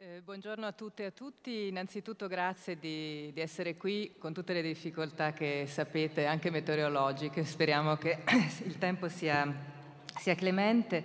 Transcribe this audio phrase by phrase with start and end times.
[0.00, 1.66] Eh, buongiorno a tutte e a tutti.
[1.66, 7.44] Innanzitutto grazie di, di, essere qui con tutte le difficoltà che sapete, anche meteorologiche.
[7.44, 8.22] Speriamo che
[8.62, 9.52] il tempo sia,
[10.16, 11.02] sia clemente.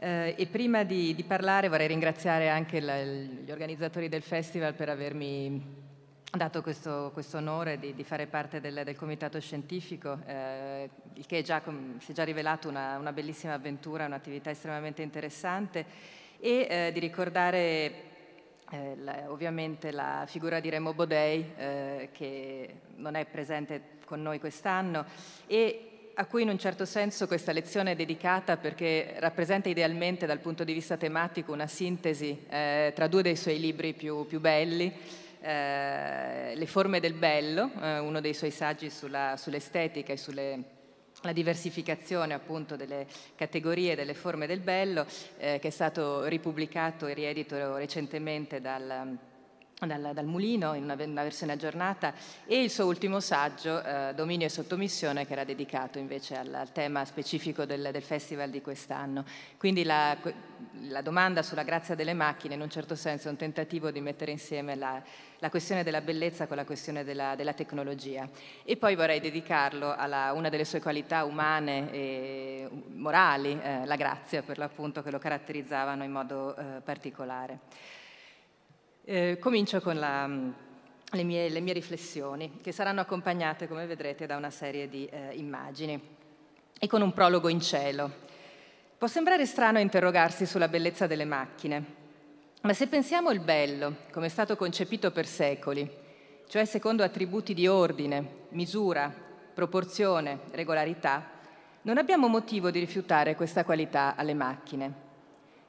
[0.00, 4.88] Eh, e prima di, di, parlare vorrei ringraziare anche la, gli organizzatori del festival per
[4.88, 5.82] avermi
[6.32, 11.42] dato questo, questo onore di, di, fare parte del, del comitato scientifico, eh, il che
[11.42, 11.62] già,
[11.98, 15.86] si è già rivelato una, una bellissima avventura, un'attività estremamente interessante
[16.40, 18.10] e eh, di ricordare
[18.70, 24.38] eh, la, ovviamente la figura di Remo Bodei, eh, che non è presente con noi
[24.38, 25.04] quest'anno,
[25.46, 30.38] e a cui in un certo senso questa lezione è dedicata perché rappresenta idealmente dal
[30.38, 34.92] punto di vista tematico una sintesi eh, tra due dei suoi libri più, più belli,
[35.40, 40.73] eh, Le forme del bello, eh, uno dei suoi saggi sulla, sull'estetica e sulle
[41.24, 45.06] la diversificazione appunto delle categorie delle forme del bello,
[45.38, 49.16] eh, che è stato ripubblicato e riedito recentemente dal,
[49.80, 52.14] dal, dal Mulino in una, una, versione aggiornata,
[52.46, 56.72] e il suo ultimo saggio, eh, Dominio e Sottomissione, che era dedicato invece al, al
[56.72, 59.24] tema specifico del, del, festival di quest'anno.
[59.58, 60.16] Quindi la,
[60.88, 64.30] la, domanda sulla grazia delle macchine, in un certo senso, è un tentativo di mettere
[64.30, 65.02] insieme la
[65.44, 68.26] la questione della bellezza con la questione della, della tecnologia.
[68.64, 74.42] E poi vorrei dedicarlo a una delle sue qualità umane e morali, eh, la grazia
[74.42, 77.58] per l'appunto, che lo caratterizzavano in modo eh, particolare.
[79.06, 84.38] Eh, comincio con la, le, mie, le, mie, riflessioni, che saranno accompagnate, come vedrete, da
[84.38, 86.00] una serie di eh, immagini
[86.78, 88.10] e con un prologo in cielo.
[88.96, 91.84] Può sembrare strano interrogarsi sulla bellezza delle macchine,
[92.62, 95.86] ma se pensiamo il bello, come è stato concepito per secoli,
[96.48, 99.12] cioè secondo attributi di ordine, misura,
[99.52, 101.28] proporzione, regolarità,
[101.82, 104.92] non abbiamo motivo di rifiutare questa qualità alle macchine.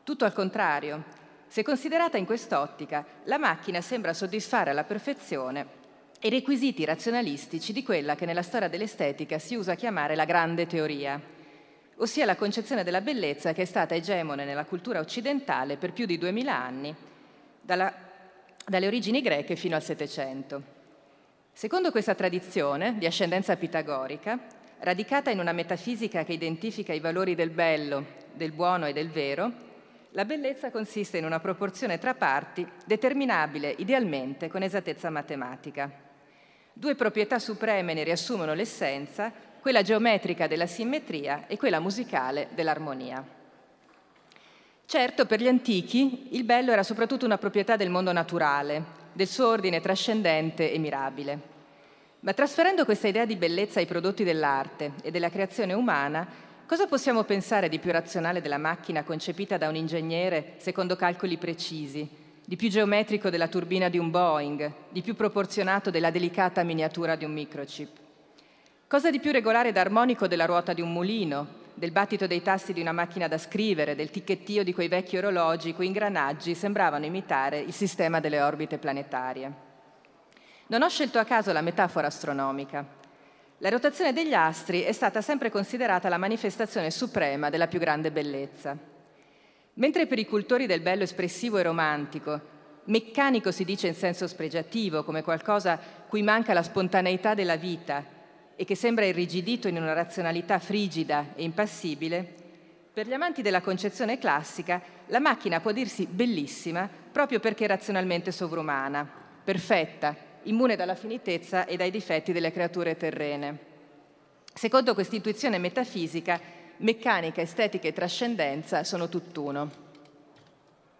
[0.04, 5.84] Tutto al contrario, se considerata in quest'ottica, la macchina sembra soddisfare alla perfezione
[6.26, 11.22] i requisiti razionalistici di quella che nella storia dell'estetica si usa chiamare la grande teoria,
[11.98, 16.18] ossia la concezione della bellezza che è stata egemone nella cultura occidentale per più di
[16.18, 16.96] duemila anni,
[17.62, 17.94] dalla,
[18.66, 20.74] dalle origini greche fino al Settecento.
[21.54, 24.40] Secondo questa tradizione, di ascendenza pitagorica,
[24.80, 28.04] radicata in una metafisica che identifica i valori del bello,
[28.34, 29.65] del buono e del vero,
[30.16, 35.92] la bellezza consiste in una proporzione tra parti determinabile idealmente con esattezza matematica.
[36.72, 43.26] Due proprietà supreme ne riassumono l'essenza quella geometrica della simmetria e quella musicale dell'armonia.
[44.86, 49.50] Certo, per gli antichi il bello era soprattutto una proprietà del mondo naturale, del suo
[49.50, 51.40] ordine trascendente e mirabile.
[52.22, 57.24] Ma trasferendo questa idea di bellezza ai prodotti dell'arte e della creazione umana, cosa possiamo
[57.24, 62.10] pensare di più razionale della macchina concepita da un ingegnere secondo calcoli precisi,
[62.44, 67.26] di più geometrico della turbina di un Boeing, di più proporzionato della delicata miniatura di
[67.26, 67.90] un microchip?
[68.88, 72.72] Cosa di più regolare ed armonico della ruota di un mulino, del battito dei tasti
[72.72, 77.60] di una macchina da scrivere, del ticchettio di quei vecchi orologi cui ingranaggi sembravano imitare
[77.60, 79.52] il sistema delle orbite planetarie.
[80.68, 83.04] Non ho scelto a caso la metafora astronomica.
[83.60, 88.78] La rotazione degli astri è stata sempre considerata la manifestazione suprema della più grande bellezza.
[89.76, 92.54] Mentre per i cultori del bello espressivo e romantico,
[92.86, 98.04] meccanico si dice in senso spregiativo, come qualcosa cui manca la spontaneità della vita
[98.58, 102.44] e che sembra irrigidito in una razionalità frigida e impassibile,
[102.94, 109.10] per gli amanti della concezione classica la macchina può dirsi bellissima proprio perché razionalmente sovrumana,
[109.44, 113.74] perfetta, immune dalla finitezza e dai difetti delle creature terrene.
[114.54, 116.40] Secondo questa intuizione metafisica,
[116.78, 119.72] meccanica, estetica e trascendenza sono tutt'uno.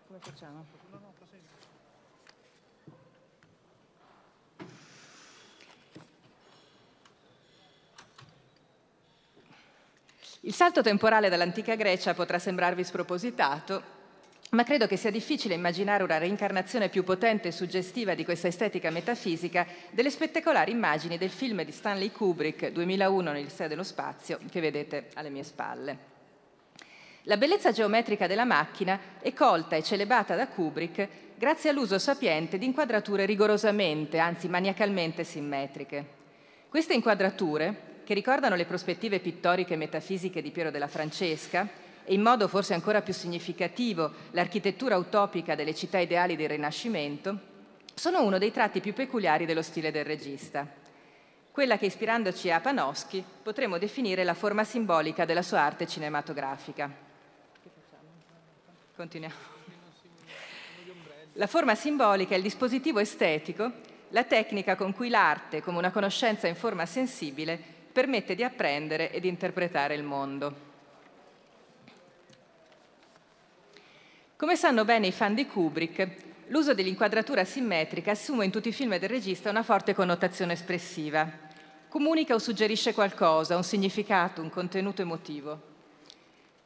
[0.08, 0.66] Come facciamo?
[10.42, 13.95] Il salto temporale dall'antica Grecia potrà sembrarvi spropositato,
[14.56, 18.90] ma credo che sia difficile immaginare una reincarnazione più potente e suggestiva di questa estetica
[18.90, 24.62] metafisica delle spettacolari immagini del film di Stanley Kubrick 2001 nel Seo dello Spazio che
[24.62, 26.14] vedete alle mie spalle.
[27.24, 32.66] La bellezza geometrica della macchina è colta e celebrata da Kubrick grazie all'uso sapiente di
[32.66, 36.06] inquadrature rigorosamente, anzi maniacalmente simmetriche.
[36.70, 42.22] Queste inquadrature, che ricordano le prospettive pittoriche e metafisiche di Piero della Francesca e in
[42.22, 47.54] modo forse ancora più significativo l'architettura utopica delle città ideali del Rinascimento,
[47.96, 50.68] sono uno dei tratti più peculiari dello stile del regista.
[51.52, 56.92] Quella che ispirandoci a Panofsky potremmo definire la forma simbolica della sua arte cinematografica.
[58.96, 59.54] Continuiamo.
[61.34, 63.72] La forma simbolica è il dispositivo estetico,
[64.10, 67.60] la tecnica con cui l'arte, come una conoscenza in forma sensibile,
[67.92, 70.75] permette di apprendere ed interpretare il mondo.
[74.38, 76.10] Come sanno bene i fan di Kubrick,
[76.48, 81.26] l'uso dell'inquadratura simmetrica assume in tutti i film del regista una forte connotazione espressiva.
[81.88, 85.62] Comunica o suggerisce qualcosa, un significato, un contenuto emotivo.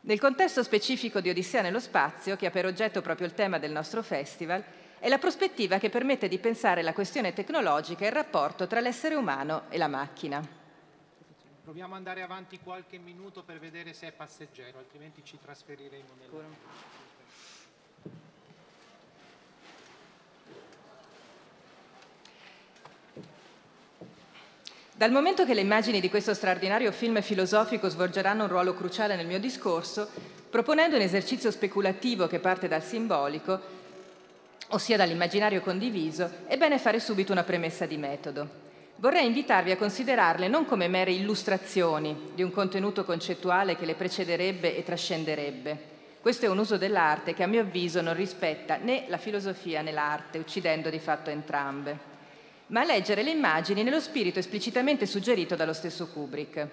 [0.02, 3.72] Nel contesto specifico di Odissea nello spazio, che ha per oggetto proprio il tema del
[3.72, 4.64] nostro festival,
[4.98, 9.14] è la prospettiva che permette di pensare la questione tecnologica e il rapporto tra l'essere
[9.14, 10.42] umano e la macchina.
[11.64, 16.30] Proviamo ad andare avanti qualche minuto per vedere se è passeggero, altrimenti ci trasferiremo nel...
[25.00, 29.28] Dal momento che le immagini di questo straordinario film filosofico svolgeranno un ruolo cruciale nel
[29.28, 30.10] mio discorso,
[30.50, 33.62] proponendo un esercizio speculativo che parte dal simbolico,
[34.72, 38.50] ossia dall'immaginario condiviso, è bene fare subito una premessa di metodo.
[38.98, 44.76] Vorrei invitarvi a considerarle non come mere illustrazioni di un contenuto concettuale che le precederebbe
[44.76, 45.78] e trascenderebbe.
[46.20, 49.94] Questo è un uso dell'arte che a mio avviso non rispetta né la filosofia né
[49.94, 52.18] l'arte, uccidendo di fatto entrambe
[52.70, 56.68] ma a leggere le immagini nello spirito esplicitamente suggerito dallo stesso Kubrick.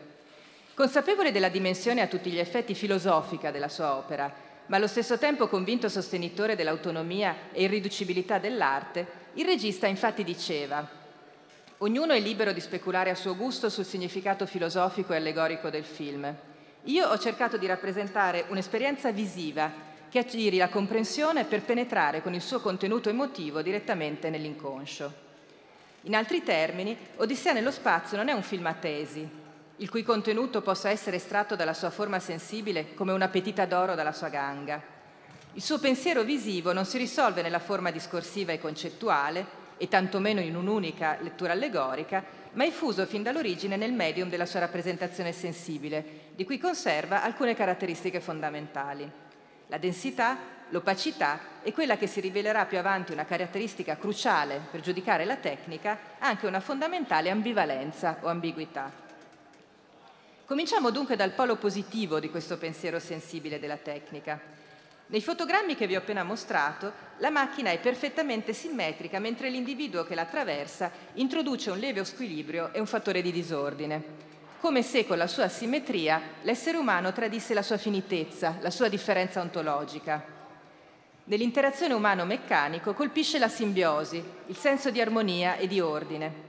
[0.75, 4.33] Consapevole della dimensione a tutti gli effetti filosofica della sua opera,
[4.67, 10.87] ma allo stesso tempo convinto sostenitore dell'autonomia e irriducibilità dell'arte, il regista infatti diceva
[11.79, 16.35] Ognuno è libero di speculare a suo gusto sul significato filosofico e allegorico del film.
[16.85, 19.71] Io ho cercato di rappresentare un'esperienza visiva
[20.09, 25.26] che attiri la comprensione per penetrare con il suo contenuto emotivo direttamente nell'inconscio.
[26.07, 29.29] In altri termini, Odissea nello spazio non è un film a tesi,
[29.79, 34.13] il cui contenuto possa essere estratto dalla sua forma sensibile come una petita d'oro dalla
[34.13, 34.81] sua ganga.
[35.55, 40.55] Il suo pensiero visivo non si risolve nella forma discorsiva e concettuale, e tantomeno in
[40.55, 46.45] un'unica lettura allegorica, ma è fuso fin dall'origine nel medium della sua rappresentazione sensibile, di
[46.45, 49.11] cui conserva alcune caratteristiche fondamentali.
[49.67, 50.39] La densità,
[50.71, 55.99] l'opacità è quella che si rivelerà più avanti una caratteristica cruciale per giudicare la tecnica,
[56.19, 58.91] anche una fondamentale ambivalenza o ambiguità.
[60.45, 64.41] Cominciamo dunque dal polo positivo di questo pensiero sensibile della tecnica.
[65.09, 70.15] Nei fotogrammi che vi ho appena mostrato, la macchina è perfettamente simmetrica mentre l'individuo che
[70.15, 74.03] la attraversa introduce un lieve squilibrio e un fattore di disordine,
[74.61, 79.41] come se con la sua simmetria l'essere umano tradisse la sua finitezza, la sua differenza
[79.41, 80.36] ontologica.
[81.29, 86.45] Nell'interazione umano-meccanico colpisce la simbiosi, il senso di armonia e di ordine.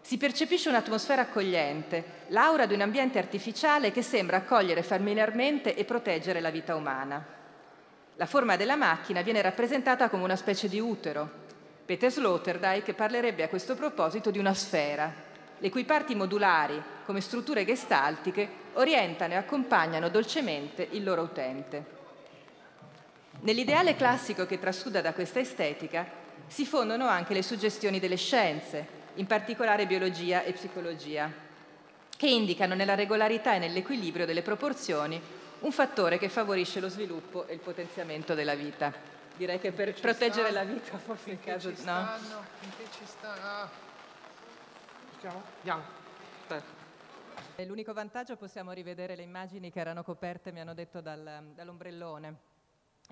[0.00, 6.40] Si percepisce un'atmosfera accogliente, l'aura di un ambiente artificiale che sembra accogliere familiarmente e proteggere
[6.40, 7.22] la vita umana.
[8.16, 11.30] La forma della macchina viene rappresentata come una specie di utero.
[11.84, 15.12] Peter Sloterdijk parlerebbe a questo proposito di una sfera,
[15.58, 22.00] le cui parti modulari, come strutture gestaltiche, orientano e accompagnano dolcemente il loro utente.
[23.40, 26.06] Nell'ideale classico che trasuda da questa estetica
[26.46, 31.30] si fondono anche le suggestioni delle scienze, in particolare biologia e psicologia,
[32.16, 35.20] che indicano nella regolarità e nell'equilibrio delle proporzioni
[35.60, 38.92] un fattore che favorisce lo sviluppo e il potenziamento della vita.
[39.36, 41.82] Direi che per proteggere stanno, la vita, forse in caso di...
[41.84, 42.08] No?
[42.60, 43.68] Finché ci stanno...
[45.18, 45.42] Stiamo?
[45.58, 46.00] Andiamo.
[47.56, 52.50] L'unico vantaggio possiamo rivedere le immagini che erano coperte, mi hanno detto, dal, dall'ombrellone.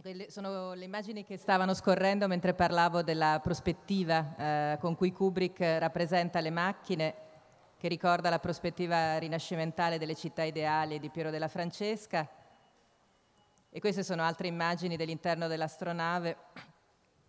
[0.00, 4.34] Quelle sono le immagini che stavano scorrendo mentre parlavo della prospettiva
[4.72, 7.14] eh, con cui Kubrick rappresenta le macchine,
[7.76, 12.26] che ricorda la prospettiva rinascimentale delle città ideali di Piero della Francesca.
[13.68, 16.36] E queste sono altre immagini dell'interno dell'astronave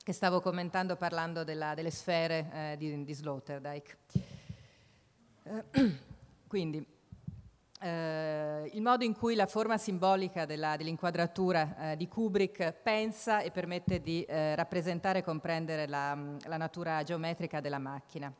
[0.01, 3.98] che stavo commentando parlando della, delle sfere eh, di, di Sloterdijk.
[5.44, 6.00] Eh,
[6.48, 6.86] quindi,
[7.83, 14.01] eh, il modo in cui la forma simbolica dell'inquadratura eh, di Kubrick pensa e permette
[14.01, 18.31] di eh, rappresentare e comprendere la, la, natura geometrica della macchina.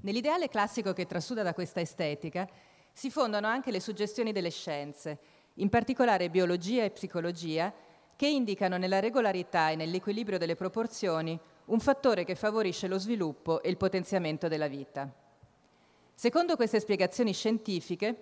[0.00, 2.48] Nell'ideale classico che trasuda da questa estetica
[2.90, 5.18] si fondano anche le suggestioni delle scienze,
[5.54, 7.72] in particolare biologia e psicologia,
[8.16, 13.68] che indicano nella regolarità e nell'equilibrio delle proporzioni un fattore che favorisce lo sviluppo e
[13.68, 15.21] il potenziamento della vita.
[16.22, 18.16] Secondo queste spiegazioni scientifiche,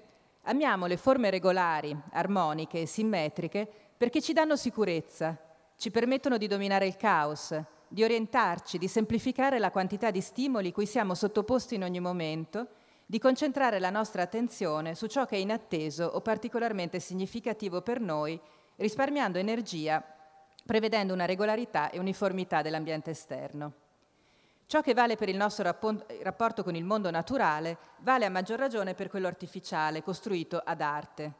[0.44, 5.38] amiamo le forme regolari, armoniche e simmetriche perché ci danno sicurezza,
[5.76, 7.54] ci permettono di dominare il caos,
[7.86, 12.68] di orientarci, di semplificare la quantità di stimoli cui siamo sottoposti in ogni momento,
[13.04, 18.40] di concentrare la nostra attenzione su ciò che è inatteso o particolarmente significativo per noi,
[18.76, 20.02] risparmiando energia
[20.64, 23.89] prevedendo una regolarità e uniformità dell'ambiente esterno.
[24.70, 28.94] Ciò che vale per il nostro rapporto con il mondo naturale vale a maggior ragione
[28.94, 31.32] per quello artificiale, costruito ad arte.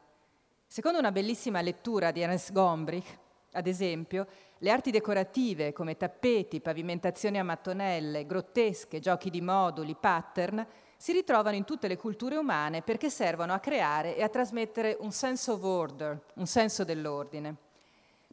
[0.67, 3.17] Secondo una bellissima lettura di Ernst Gombrich,
[3.53, 10.67] ad esempio, le arti decorative come tappeti, pavimentazioni a mattonelle, grottesche, giochi di moduli, pattern,
[10.97, 15.13] si ritrovano in tutte le culture umane perché servono a creare e a trasmettere un
[15.13, 17.55] sense of order, un senso dell'ordine.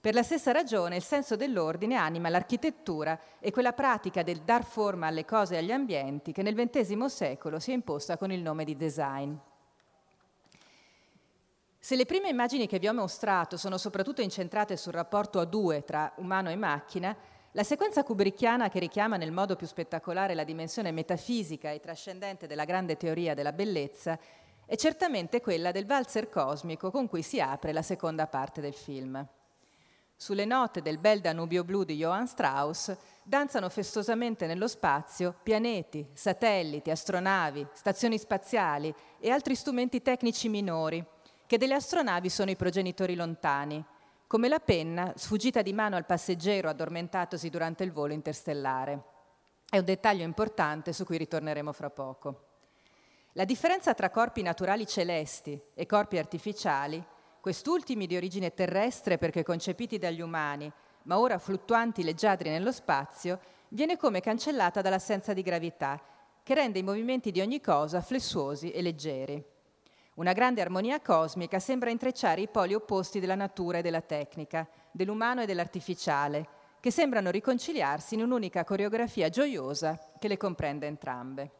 [0.01, 5.09] Per la stessa ragione il senso dell'ordine anima l'architettura e quella pratica del dar forma
[5.09, 8.65] alle cose e agli ambienti che nel XX secolo si è imposta con il nome
[8.65, 9.35] di design.
[11.81, 15.85] Se le prime immagini che vi ho mostrato sono soprattutto incentrate sul rapporto a due
[15.85, 17.17] tra umano e macchina,
[17.53, 22.65] la sequenza kubrickiana che richiama nel modo più spettacolare la dimensione metafisica e trascendente della
[22.65, 24.17] grande teoria della bellezza
[24.65, 29.27] è certamente quella del valzer cosmico con cui si apre la seconda parte del film.
[30.21, 36.91] Sulle note del bel Danubio blu di Johann Strauss danzano festosamente nello spazio pianeti, satelliti,
[36.91, 41.07] astronavi, stazioni spaziali e altri strumenti tecnici minori,
[41.47, 43.83] che delle astronavi sono i progenitori lontani,
[44.27, 49.03] come la penna sfuggita di mano al passeggero addormentatosi durante il volo interstellare.
[49.71, 52.47] È un dettaglio importante su cui ritorneremo fra poco.
[53.35, 57.07] La differenza tra corpi naturali celesti e corpi artificiali
[57.41, 60.71] quest'ultimi di origine terrestre perché concepiti dagli umani,
[61.05, 66.01] ma ora fluttuanti leggiadri nello spazio, viene come cancellata dall'assenza di gravità,
[66.43, 69.45] che rende i movimenti di ogni cosa flessuosi e leggeri.
[70.15, 75.43] Una grande armonia cosmica sembra intrecciare i poli opposti della natura e della tecnica, dell'umano
[75.43, 76.49] e dell'artificiale,
[76.81, 81.51] che sembrano riconciliarsi in un'unica coreografia gioiosa che le comprende entrambe.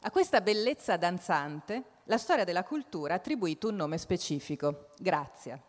[0.00, 5.60] A questa bellezza danzante la storia della cultura ha attribuito un nome specifico, grazia.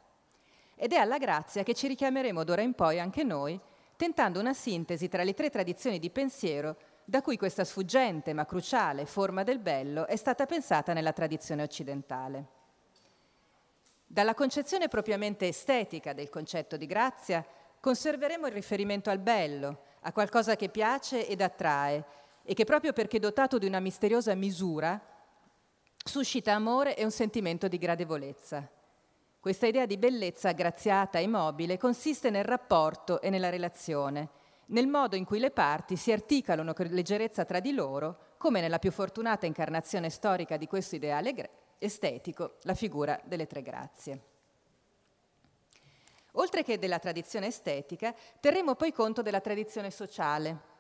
[0.76, 3.60] Ed è alla grazia che ci richiameremo d'ora in poi anche noi,
[3.96, 6.76] tentando una sintesi tra le tre tradizioni di pensiero
[7.06, 12.48] da cui questa sfuggente ma cruciale forma del bello è stata pensata nella tradizione occidentale.
[14.06, 17.46] Dalla concezione propriamente estetica del concetto di grazia
[17.80, 22.04] conserveremo il riferimento al bello, a qualcosa che piace ed attrae
[22.44, 25.14] e che proprio perché dotato di una misteriosa misura
[26.08, 28.70] suscita amore e un sentimento di gradevolezza.
[29.40, 34.30] Questa idea di bellezza graziata e mobile consiste nel rapporto e nella relazione,
[34.68, 38.78] nel modo in cui le parti si articolano con leggerezza tra di loro, come nella
[38.78, 44.22] più fortunata incarnazione storica di questo ideale estetico, la figura delle tre grazie.
[46.34, 50.74] Oltre che della tradizione estetica, terremo poi conto della tradizione sociale,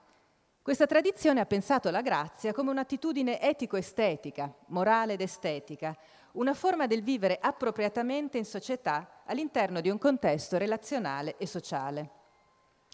[0.65, 5.95] questa tradizione ha pensato la grazia come un'attitudine etico-estetica, morale ed estetica,
[6.31, 12.09] una forma del vivere appropriatamente in società all'interno di un contesto relazionale e sociale.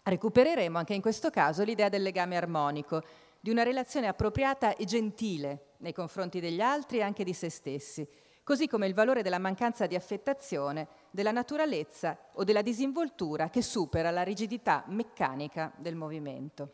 [0.03, 3.05] Recupereremo anche in questo caso l'idea del legame armonico,
[3.39, 8.05] di una relazione appropriata e gentile nei confronti degli altri e anche di se stessi,
[8.43, 14.11] così come il valore della mancanza di affettazione, della naturalezza o della disinvoltura che supera
[14.11, 16.73] la rigidità meccanica del movimento.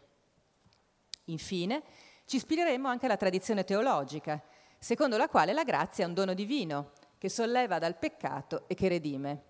[1.29, 1.83] Infine,
[2.25, 4.41] ci ispireremo anche alla tradizione teologica,
[4.77, 8.87] secondo la quale la grazia è un dono divino che solleva dal peccato e che
[8.87, 9.43] redime.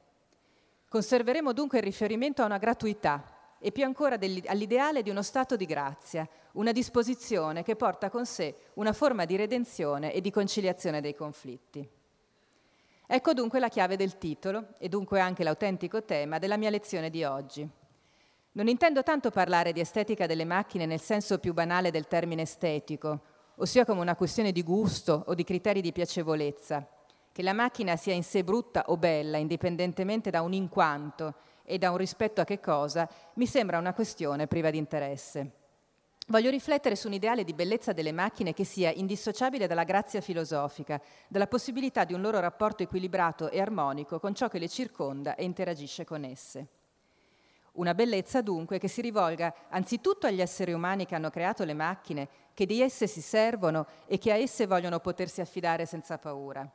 [0.88, 4.16] Conserveremo dunque il riferimento a una gratuità e più ancora
[4.46, 9.36] all'ideale di uno stato di grazia, una disposizione che porta con sé una forma di
[9.36, 11.88] redenzione e di conciliazione dei conflitti.
[13.10, 17.24] Ecco dunque la chiave del titolo e dunque anche l'autentico tema della mia lezione di
[17.24, 17.68] oggi.
[18.54, 23.22] Non intendo tanto parlare di estetica delle macchine nel senso più banale del termine estetico,
[23.56, 26.88] ossia come una questione di gusto o di criteri di piacevolezza.
[27.32, 31.92] Che la macchina sia in sé brutta o bella, indipendentemente da un inquanto e da
[31.92, 35.52] un rispetto a che cosa, mi sembra una questione priva di interesse.
[36.30, 41.00] Voglio riflettere su un ideale di bellezza delle macchine che sia indissociabile dalla grazia filosofica,
[41.30, 45.46] dalla possibilità di un loro rapporto equilibrato e armonico con ciò che le circonda e
[45.46, 46.68] interagisce con esse.
[47.78, 52.28] Una bellezza dunque che si rivolga anzitutto agli esseri umani che hanno creato le macchine,
[52.56, 56.68] che di esse si servono e che a esse vogliono potersi affidare senza paura.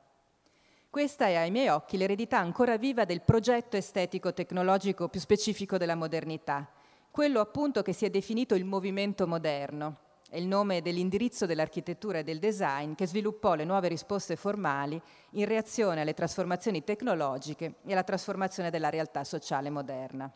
[0.89, 6.71] Questa è ai miei occhi l'eredità ancora viva del progetto estetico-tecnologico più specifico della modernità,
[7.11, 9.97] quello appunto che si è definito il movimento moderno,
[10.31, 15.47] è il nome dell'indirizzo dell'architettura e del design che sviluppò le nuove risposte formali in
[15.47, 20.33] reazione alle trasformazioni tecnologiche e alla trasformazione della realtà sociale moderna.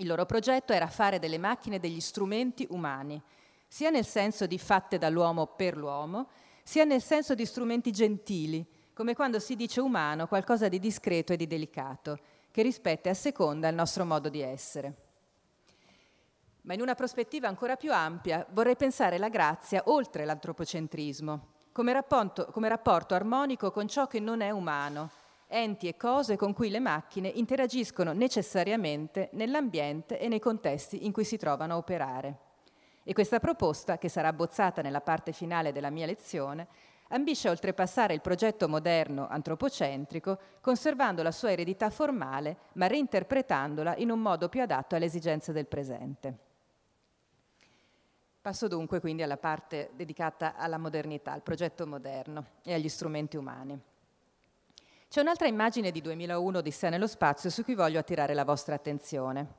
[0.00, 3.20] Il loro progetto era fare delle macchine degli strumenti umani,
[3.66, 6.28] sia nel senso di fatte dall'uomo per l'uomo,
[6.62, 8.64] sia nel senso di strumenti gentili,
[8.94, 12.18] come quando si dice umano qualcosa di discreto e di delicato,
[12.52, 14.94] che rispetta e asseconda il nostro modo di essere.
[16.62, 22.46] Ma in una prospettiva ancora più ampia vorrei pensare la grazia oltre l'antropocentrismo, come rapporto,
[22.52, 25.10] come rapporto armonico con ciò che non è umano,
[25.48, 31.24] enti e cose con cui le macchine interagiscono necessariamente nell'ambiente e nei contesti in cui
[31.24, 32.36] si trovano a operare.
[33.02, 36.68] E questa proposta, che sarà abbozzata nella parte finale della mia lezione,
[37.08, 44.10] ambisce a oltrepassare il progetto moderno antropocentrico, conservando la sua eredità formale, ma reinterpretandola in
[44.10, 46.38] un modo più adatto alle esigenze del presente.
[48.42, 53.78] Passo dunque quindi alla parte dedicata alla modernità, al progetto moderno e agli strumenti umani.
[55.10, 58.74] C'è un'altra immagine di 2001 di sé nello spazio su cui voglio attirare la vostra
[58.74, 59.54] attenzione.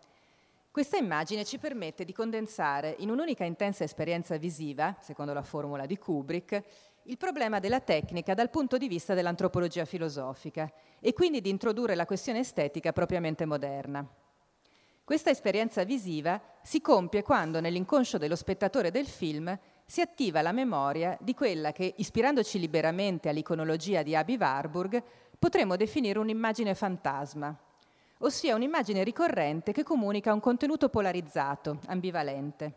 [0.69, 5.97] Questa immagine ci permette di condensare in un'unica intensa esperienza visiva, secondo la formula di
[5.97, 6.63] Kubrick,
[7.05, 12.05] il problema della tecnica dal punto di vista dell'antropologia filosofica e quindi di introdurre la
[12.05, 14.07] questione estetica propriamente moderna.
[15.03, 21.17] Questa esperienza visiva si compie quando nell'inconscio dello spettatore del film si attiva la memoria
[21.19, 25.03] di quella che, ispirandoci liberamente all'iconologia di Abi Warburg,
[25.39, 27.55] potremmo definire un'immagine fantasma,
[28.19, 32.73] ossia un'immagine ricorrente che comunica un contenuto polarizzato, ambivalente.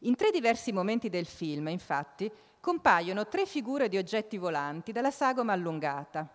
[0.00, 5.52] In tre diversi momenti del film, infatti, compaiono tre figure di oggetti volanti dalla sagoma
[5.52, 6.26] allungata.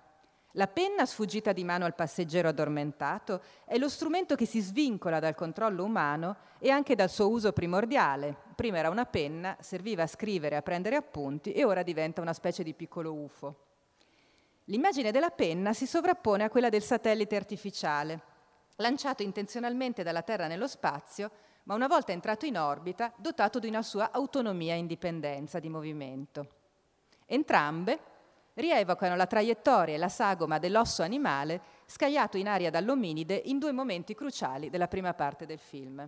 [0.53, 5.35] La penna sfuggita di mano al passeggero addormentato è lo strumento che si svincola dal
[5.35, 8.35] controllo umano e anche dal suo uso primordiale.
[8.55, 12.63] Prima era una penna, serviva a scrivere, a prendere appunti e ora diventa una specie
[12.63, 13.68] di piccolo UFO.
[14.69, 18.21] L'immagine della penna si sovrappone a quella del satellite artificiale,
[18.75, 21.31] lanciato intenzionalmente dalla Terra nello spazio,
[21.63, 26.47] ma una volta entrato in orbita dotato di una sua autonomia e indipendenza di movimento.
[27.25, 27.99] Entrambe
[28.53, 34.13] rievocano la traiettoria e la sagoma dell'osso animale scagliato in aria dall'ominide in due momenti
[34.13, 36.07] cruciali della prima parte del film.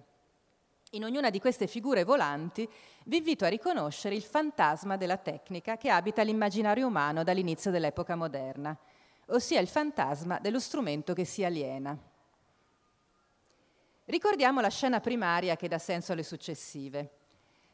[0.94, 2.68] In ognuna di queste figure volanti
[3.06, 8.78] vi invito a riconoscere il fantasma della tecnica che abita l'immaginario umano dall'inizio dell'epoca moderna,
[9.28, 11.98] ossia il fantasma dello strumento che si aliena.
[14.04, 17.12] Ricordiamo la scena primaria che dà senso alle successive.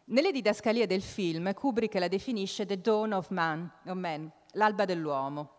[0.05, 5.53] Nelle didascalie del film Kubrick la definisce The Dawn of Man, of man l'alba dell'uomo.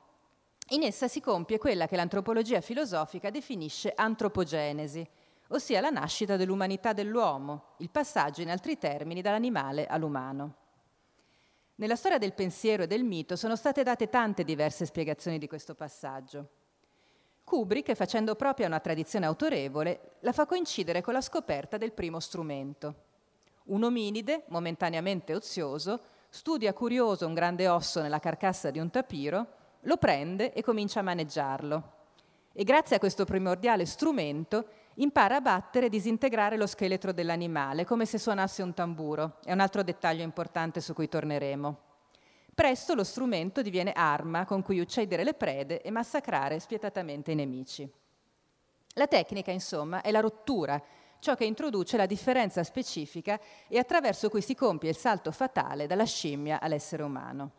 [0.68, 5.04] In essa si compie quella che l'antropologia filosofica definisce antropogenesi,
[5.48, 10.54] ossia la nascita dell'umanità dell'uomo, il passaggio in altri termini dall'animale all'umano.
[11.76, 15.74] Nella storia del pensiero e del mito sono state date tante diverse spiegazioni di questo
[15.74, 16.48] passaggio.
[17.44, 23.06] Kubrick, facendo propria una tradizione autorevole, la fa coincidere con la scoperta del primo strumento.
[23.66, 29.46] Un ominide, momentaneamente ozioso, studia curioso un grande osso nella carcassa di un tapiro,
[29.82, 31.92] lo prende e comincia a maneggiarlo.
[32.52, 34.66] E grazie a questo primordiale strumento
[35.00, 39.38] impara a battere e disintegrare lo scheletro dell'animale, come se suonasse un tamburo.
[39.44, 41.86] È un altro dettaglio importante su cui torneremo.
[42.54, 47.88] Presto lo strumento diviene arma con cui uccidere le prede e massacrare spietatamente i nemici.
[48.94, 50.82] La tecnica, insomma, è la rottura,
[51.20, 56.04] ciò che introduce la differenza specifica e attraverso cui si compie il salto fatale dalla
[56.04, 57.52] scimmia all'essere umano.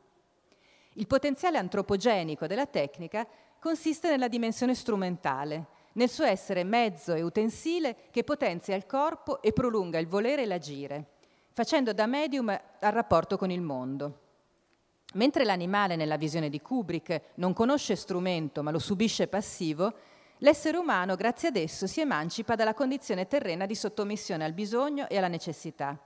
[0.95, 3.25] Il potenziale antropogenico della tecnica
[3.57, 9.51] consiste nella dimensione strumentale, nel suo essere mezzo e utensile che potenzia il corpo e
[9.53, 11.05] prolunga il volere e l'agire,
[11.51, 14.19] facendo da medium al rapporto con il mondo.
[15.13, 19.93] Mentre l'animale, nella visione di Kubrick, non conosce strumento ma lo subisce passivo,
[20.37, 25.17] l'essere umano, grazie ad esso, si emancipa dalla condizione terrena di sottomissione al bisogno e
[25.17, 25.97] alla necessità.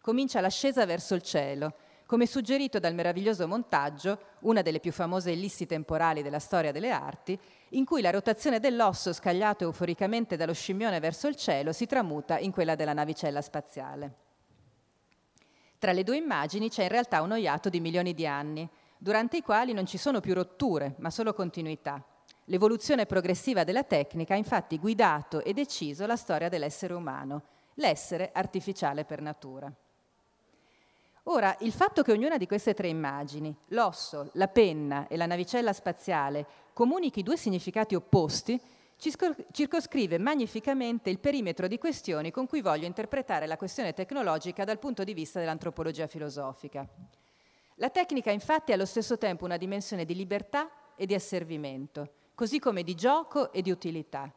[0.00, 1.74] Comincia l'ascesa verso il cielo,
[2.06, 7.38] come suggerito dal meraviglioso montaggio, una delle più famose ellissi temporali della storia delle arti,
[7.70, 12.52] in cui la rotazione dell'osso scagliato euforicamente dallo scimmione verso il cielo si tramuta in
[12.52, 14.14] quella della navicella spaziale.
[15.78, 19.42] Tra le due immagini c'è in realtà uno iato di milioni di anni, durante i
[19.42, 22.02] quali non ci sono più rotture, ma solo continuità.
[22.44, 27.42] L'evoluzione progressiva della tecnica ha infatti guidato e deciso la storia dell'essere umano,
[27.74, 29.70] l'essere artificiale per natura.
[31.28, 35.72] Ora, il fatto che ognuna di queste tre immagini, l'osso, la penna e la navicella
[35.72, 38.60] spaziale, comunichi due significati opposti,
[38.96, 45.02] circoscrive magnificamente il perimetro di questioni con cui voglio interpretare la questione tecnologica dal punto
[45.02, 46.88] di vista dell'antropologia filosofica.
[47.74, 52.60] La tecnica infatti ha allo stesso tempo una dimensione di libertà e di asservimento, così
[52.60, 54.32] come di gioco e di utilità.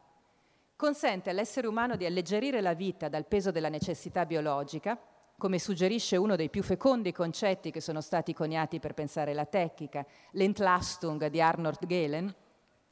[0.74, 4.98] Consente all'essere umano di alleggerire la vita dal peso della necessità biologica,
[5.40, 10.04] come suggerisce uno dei più fecondi concetti che sono stati coniati per pensare la tecnica,
[10.32, 12.32] l'Entlastung di Arnold Gehlen,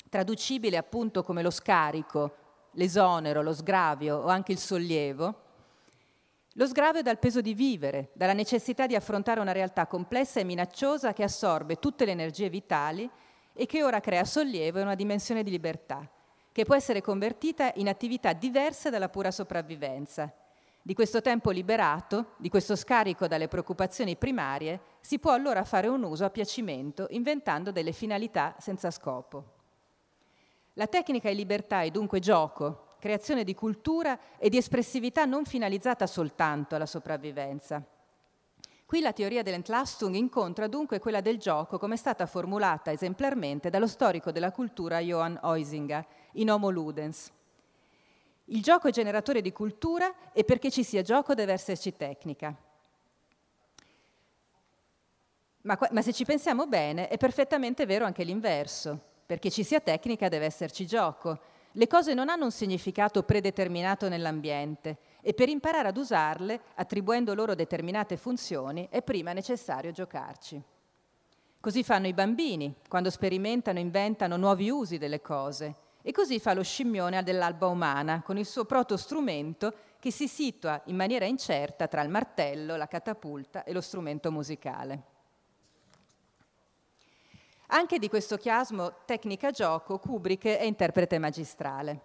[0.09, 2.35] traducibile appunto come lo scarico,
[2.73, 5.43] l'esonero, lo sgravio o anche il sollievo,
[6.55, 11.13] lo sgravio dal peso di vivere, dalla necessità di affrontare una realtà complessa e minacciosa
[11.13, 13.09] che assorbe tutte le energie vitali
[13.53, 16.09] e che ora crea sollievo e una dimensione di libertà,
[16.51, 20.33] che può essere convertita in attività diverse dalla pura sopravvivenza.
[20.89, 26.03] Di questo tempo liberato, di questo scarico dalle preoccupazioni primarie, si può allora fare un
[26.03, 29.45] uso a piacimento, inventando delle finalità senza scopo.
[30.73, 36.07] La tecnica e libertà è dunque gioco, creazione di cultura e di espressività non finalizzata
[36.07, 37.85] soltanto alla sopravvivenza.
[38.87, 43.87] Qui la teoria dell'Entlastung incontra dunque quella del gioco come è stata formulata esemplarmente dallo
[43.87, 47.37] storico della cultura Johann Huizinga in Homo Ludens.
[48.51, 52.55] Il gioco è generatore di cultura e perché ci sia gioco deve esserci tecnica.
[55.63, 58.99] Ma, ma, se ci pensiamo bene è perfettamente vero anche l'inverso.
[59.27, 61.39] Perché ci sia tecnica deve esserci gioco.
[61.73, 67.55] Le cose non hanno un significato predeterminato nell'ambiente e per imparare ad usarle, attribuendo loro
[67.55, 70.63] determinate funzioni, è prima necessario giocarci.
[71.61, 75.75] Così fanno i bambini, quando sperimentano e inventano nuovi usi delle cose.
[76.09, 80.97] E così fa lo scimmione dell'alba umana, con il suo proto-strumento che si situa in
[80.97, 85.03] maniera incerta tra il martello, la catapulta e lo strumento musicale.
[87.67, 92.01] Anche di questo chiasmo tecnica-gioco Kubrick è interprete magistrale.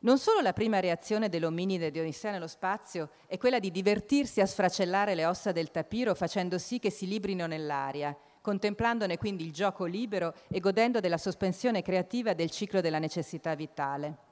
[0.00, 2.00] Non solo la prima reazione dell'ominide di
[2.32, 6.90] nello spazio è quella di divertirsi a sfracellare le ossa del tapiro facendo sì che
[6.90, 12.82] si librino nell'aria, contemplandone quindi il gioco libero e godendo della sospensione creativa del ciclo
[12.82, 14.30] della necessità vitale.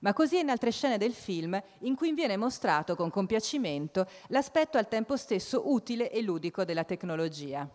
[0.00, 4.76] Ma così è in altre scene del film in cui viene mostrato con compiacimento l'aspetto
[4.76, 7.66] al tempo stesso utile e ludico della tecnologia.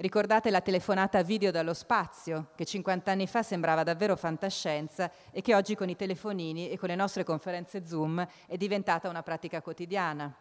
[0.00, 5.56] Ricordate la telefonata video dallo spazio, che 50 anni fa sembrava davvero fantascienza e che
[5.56, 10.32] oggi con i telefonini e con le nostre conferenze Zoom è diventata una pratica quotidiana.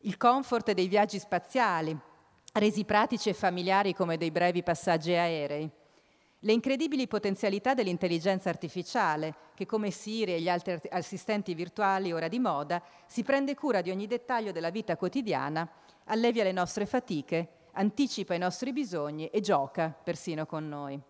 [0.00, 1.96] Il comfort dei viaggi spaziali,
[2.52, 5.70] resi pratici e familiari come dei brevi passaggi aerei.
[6.44, 12.38] Le incredibili potenzialità dell'intelligenza artificiale, che come Siri e gli altri assistenti virtuali ora di
[12.38, 15.68] moda, si prende cura di ogni dettaglio della vita quotidiana,
[16.06, 21.00] allevia le nostre fatiche anticipa i nostri bisogni e gioca persino con noi.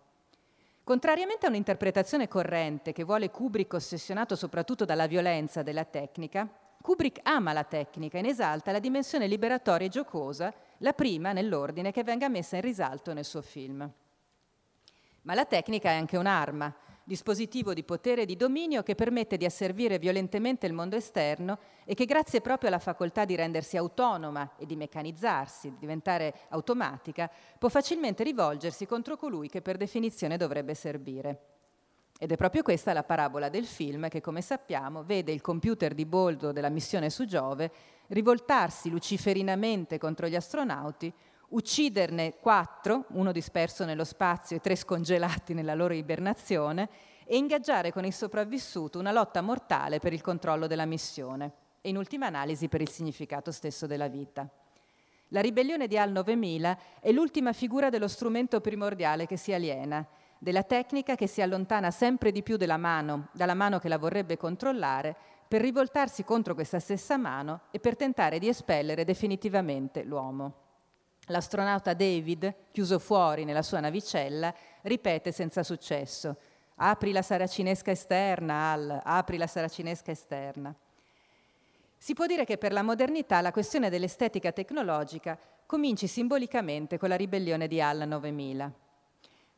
[0.83, 6.47] Contrariamente a un'interpretazione corrente che vuole Kubrick ossessionato soprattutto dalla violenza della tecnica,
[6.83, 11.93] Kubrick ama la tecnica e ne esalta la dimensione liberatoria e giocosa, la prima nell'ordine
[11.93, 13.89] che venga messa in risalto nel suo film.
[15.21, 19.45] Ma la tecnica è anche un'arma, dispositivo di potere e di dominio che permette di
[19.45, 24.65] asservire violentemente il mondo esterno e che grazie proprio alla facoltà di rendersi autonoma e
[24.65, 31.52] di meccanizzarsi, di diventare automatica, può facilmente rivolgersi contro colui che per definizione dovrebbe servire.
[32.19, 36.05] Ed è proprio questa la parabola del film che, come sappiamo, vede il computer di
[36.05, 37.71] boldo della missione su Giove
[38.07, 41.13] rivoltarsi luciferinamente contro gli astronauti
[41.53, 46.89] ucciderne quattro, uno disperso nello spazio e tre scongelati nella loro ibernazione,
[47.25, 51.97] e ingaggiare con il sopravvissuto una lotta mortale per il controllo della missione e in
[51.97, 54.47] ultima analisi per il significato stesso della vita.
[55.29, 60.05] La ribellione di Al 9000 è l'ultima figura dello strumento primordiale che si aliena,
[60.43, 65.15] della tecnica che si allontana sempre di più mano, dalla mano che la vorrebbe controllare,
[65.47, 70.53] per rivoltarsi contro questa stessa mano e per tentare di espellere definitivamente l'uomo.
[71.27, 76.35] L'astronauta David, chiuso fuori nella sua navicella, ripete senza successo:
[76.75, 80.75] Apri la saracinesca esterna, Al, apri la saracinesca esterna.
[81.97, 87.15] Si può dire che per la modernità la questione dell'estetica tecnologica cominci simbolicamente con la
[87.15, 88.82] ribellione di Al 9000.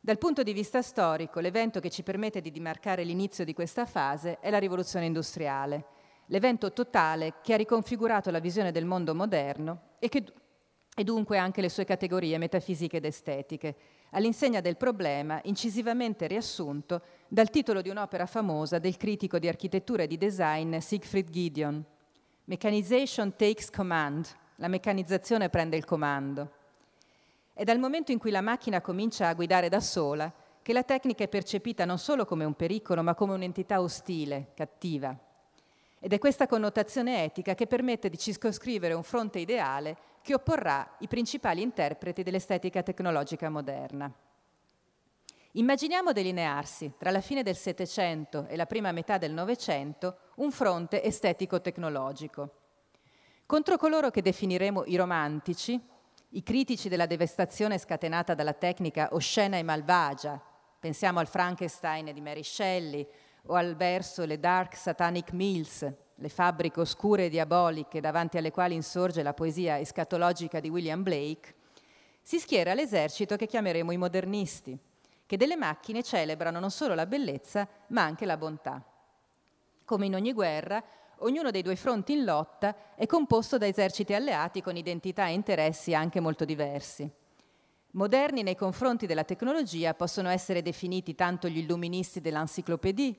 [0.06, 4.38] Dal punto di vista storico, l'evento che ci permette di dimarcare l'inizio di questa fase
[4.38, 5.84] è la rivoluzione industriale,
[6.26, 10.24] l'evento totale che ha riconfigurato la visione del mondo moderno e che
[10.94, 13.76] e dunque anche le sue categorie metafisiche ed estetiche,
[14.10, 20.06] all'insegna del problema incisivamente riassunto dal titolo di un'opera famosa del critico di architettura e
[20.06, 21.84] di design Siegfried Gideon.
[22.44, 26.55] Mechanization takes command, la meccanizzazione prende il comando.
[27.58, 31.24] È dal momento in cui la macchina comincia a guidare da sola che la tecnica
[31.24, 35.18] è percepita non solo come un pericolo, ma come un'entità ostile, cattiva.
[35.98, 41.08] Ed è questa connotazione etica che permette di circoscrivere un fronte ideale che opporrà i
[41.08, 44.12] principali interpreti dell'estetica tecnologica moderna.
[45.52, 51.02] Immaginiamo delinearsi tra la fine del Settecento e la prima metà del Novecento un fronte
[51.02, 52.50] estetico-tecnologico.
[53.46, 55.80] Contro coloro che definiremo i romantici,
[56.30, 60.40] i critici della devastazione scatenata dalla tecnica oscena e malvagia,
[60.78, 63.04] Pensiamo al Frankenstein di Mary Shelley
[63.46, 68.74] o al verso Le Dark Satanic Mills, le fabbriche oscure e diaboliche davanti alle quali
[68.74, 71.54] insorge la poesia escatologica di William Blake,
[72.20, 74.78] si schiera l'esercito che chiameremo i modernisti,
[75.26, 78.80] che delle macchine celebrano non solo la bellezza, ma anche la bontà.
[79.84, 80.80] Come in ogni guerra,
[81.18, 85.94] ognuno dei due fronti in lotta è composto da eserciti alleati con identità e interessi
[85.94, 87.10] anche molto diversi.
[87.92, 93.14] Moderni nei confronti della tecnologia possono essere definiti tanto gli illuministi dell'Encyclopédie,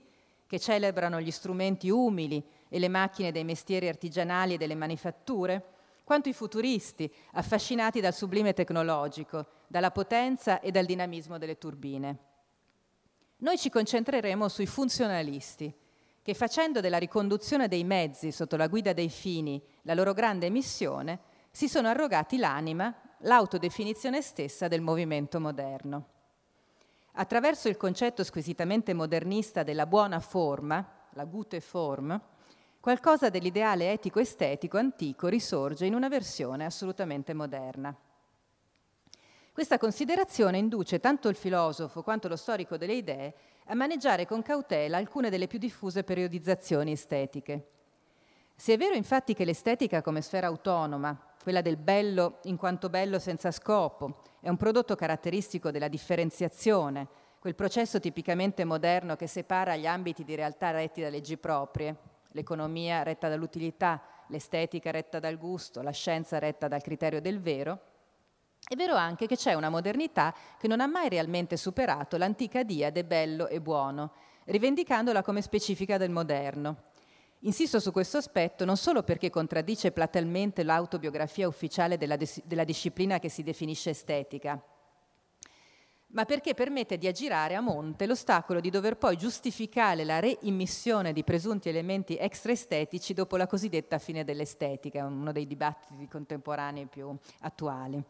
[0.45, 6.29] che celebrano gli strumenti umili e le macchine dei mestieri artigianali e delle manifatture, quanto
[6.29, 12.17] i futuristi, affascinati dal sublime tecnologico, dalla potenza e dal dinamismo delle turbine.
[13.37, 15.73] Noi ci concentreremo sui funzionalisti,
[16.27, 21.19] che facendo della riconduzione dei mezzi sotto la guida dei fini la loro grande missione,
[21.51, 26.07] si sono arrogati l'anima, l'autodefinizione stessa del movimento moderno.
[27.13, 32.21] Attraverso il concetto squisitamente modernista della buona forma, la gute form,
[32.81, 37.95] qualcosa dell'ideale etico-estetico antico risorge in una versione assolutamente moderna.
[39.53, 43.33] Questa considerazione induce tanto il filosofo quanto lo storico delle idee
[43.67, 47.67] a maneggiare con cautela alcune delle più diffuse periodizzazioni estetiche.
[48.55, 53.19] Se è vero infatti che l'estetica come sfera autonoma, quella del bello in quanto bello
[53.19, 57.07] senza scopo, è un prodotto caratteristico della differenziazione,
[57.39, 61.95] quel processo tipicamente moderno che separa gli ambiti di realtà retti da leggi proprie,
[62.31, 67.79] l'economia retta dall'utilità, l'estetica retta dal gusto, la scienza retta dal criterio del vero,
[68.67, 73.05] è vero anche che c'è una modernità che non ha mai realmente superato l'antica diade
[73.05, 74.11] bello e buono,
[74.43, 76.83] rivendicandola come specifica del moderno.
[77.41, 83.29] Insisto su questo aspetto non solo perché contraddice platalmente l'autobiografia ufficiale della, della disciplina che
[83.29, 84.61] si definisce estetica,
[86.07, 91.23] ma perché permette di aggirare a monte l'ostacolo di dover poi giustificare la reimmissione di
[91.23, 98.03] presunti elementi extraestetici dopo la cosiddetta fine dell'estetica, uno dei dibattiti contemporanei più attuali.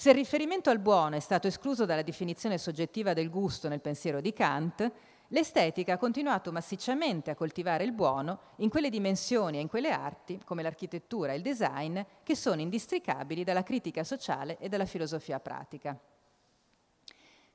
[0.00, 4.20] Se il riferimento al buono è stato escluso dalla definizione soggettiva del gusto nel pensiero
[4.20, 4.88] di Kant,
[5.26, 10.40] l'estetica ha continuato massicciamente a coltivare il buono in quelle dimensioni e in quelle arti,
[10.44, 15.98] come l'architettura e il design, che sono indistricabili dalla critica sociale e dalla filosofia pratica.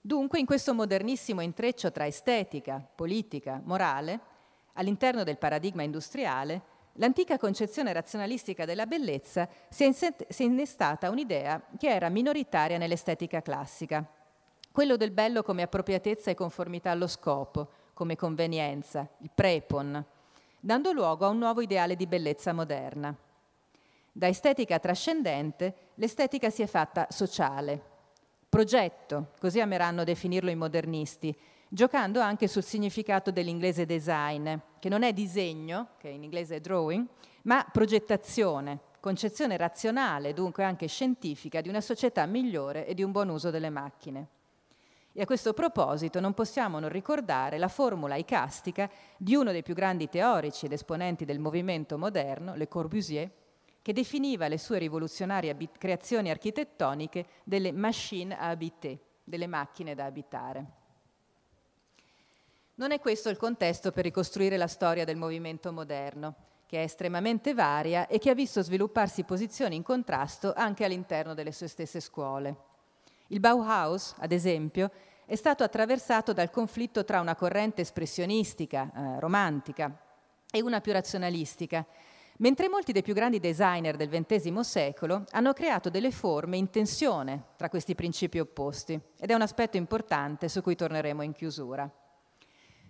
[0.01, 4.19] Dunque, in questo modernissimo intreccio tra estetica, politica, morale,
[4.73, 12.10] all'interno del paradigma industriale, l'antica concezione razionalistica della bellezza si è innestata un'idea che era
[12.10, 14.06] minoritaria nell'estetica classica,
[14.71, 20.03] quello del bello come appropriatezza e conformità allo scopo, come convenienza, il prepon,
[20.60, 23.15] dando luogo a un nuovo ideale di bellezza moderna.
[24.12, 27.82] Da estetica trascendente, l'estetica si è fatta sociale,
[28.47, 31.36] progetto, così ameranno definirlo i modernisti,
[31.73, 37.03] giocando anche sul significato dell'inglese design, che non è disegno, che in inglese è drawing,
[37.43, 43.29] ma progettazione, concezione razionale, dunque anche scientifica, di una società migliore e di un buon
[43.29, 44.27] uso delle macchine.
[45.13, 49.73] E a questo proposito non possiamo non ricordare la formula icastica di uno dei più
[49.73, 53.31] grandi teorici ed esponenti del movimento moderno, Le Corbusier,
[53.81, 60.81] che definiva le sue rivoluzionarie creazioni architettoniche delle machine à habiter, delle macchine da abitare.
[62.75, 66.33] Non è questo il contesto per ricostruire la storia del movimento moderno,
[66.65, 71.51] che è estremamente varia e che ha visto svilupparsi posizioni in contrasto anche all'interno delle
[71.51, 72.55] sue stesse scuole.
[73.27, 74.89] Il Bauhaus, ad esempio,
[75.25, 79.95] è stato attraversato dal conflitto tra una corrente espressionistica, eh, romantica,
[80.49, 81.86] e una più razionalistica,
[82.38, 87.49] mentre molti dei più grandi designer del XX secolo hanno creato delle forme in tensione
[87.55, 91.88] tra questi principi opposti ed è un aspetto importante su cui torneremo in chiusura.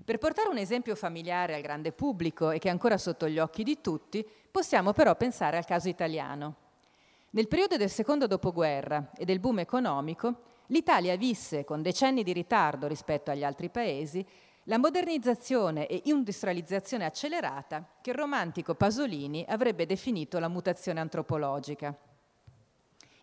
[0.06, 3.64] Per portare un esempio familiare al grande pubblico e che è ancora sotto gli occhi
[3.64, 6.56] di tutti, possiamo però pensare al caso italiano.
[7.30, 12.86] Nel periodo del secondo dopoguerra e del boom economico, l'Italia visse, con decenni di ritardo
[12.86, 14.26] rispetto agli altri paesi,
[14.64, 21.98] la modernizzazione e industrializzazione accelerata che il romantico Pasolini avrebbe definito la mutazione antropologica.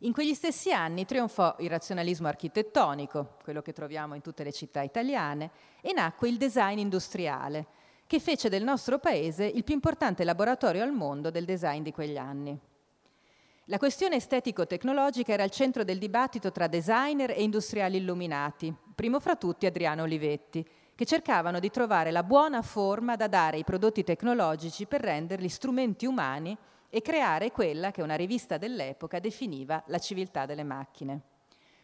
[0.03, 4.81] In quegli stessi anni trionfò il razionalismo architettonico, quello che troviamo in tutte le città
[4.81, 5.51] italiane,
[5.83, 7.67] e nacque il design industriale,
[8.07, 12.17] che fece del nostro paese il più importante laboratorio al mondo del design di quegli
[12.17, 12.59] anni.
[13.65, 19.37] La questione estetico-tecnologica era al centro del dibattito tra designer e industriali illuminati, primo fra
[19.37, 24.87] tutti Adriano Olivetti, che cercavano di trovare la buona forma da dare ai prodotti tecnologici
[24.87, 26.57] per renderli strumenti umani
[26.91, 31.21] e creare quella che una rivista dell'epoca definiva la civiltà delle macchine.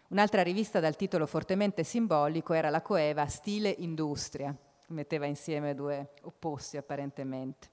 [0.09, 4.55] Un'altra rivista dal titolo fortemente simbolico era la coeva Stile Industria,
[4.89, 7.71] metteva insieme due opposti apparentemente.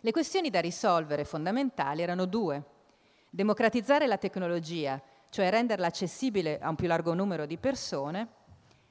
[0.00, 2.62] Le questioni da risolvere fondamentali erano due.
[3.30, 8.28] Democratizzare la tecnologia, cioè renderla accessibile a un più largo numero di persone,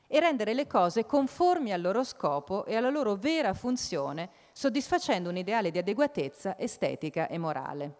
[0.07, 5.37] e rendere le cose conformi al loro scopo e alla loro vera funzione, soddisfacendo un
[5.37, 7.95] ideale di adeguatezza estetica e morale.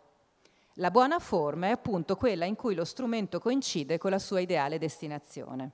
[0.77, 4.77] La buona forma è appunto quella in cui lo strumento coincide con la sua ideale
[4.77, 5.71] destinazione.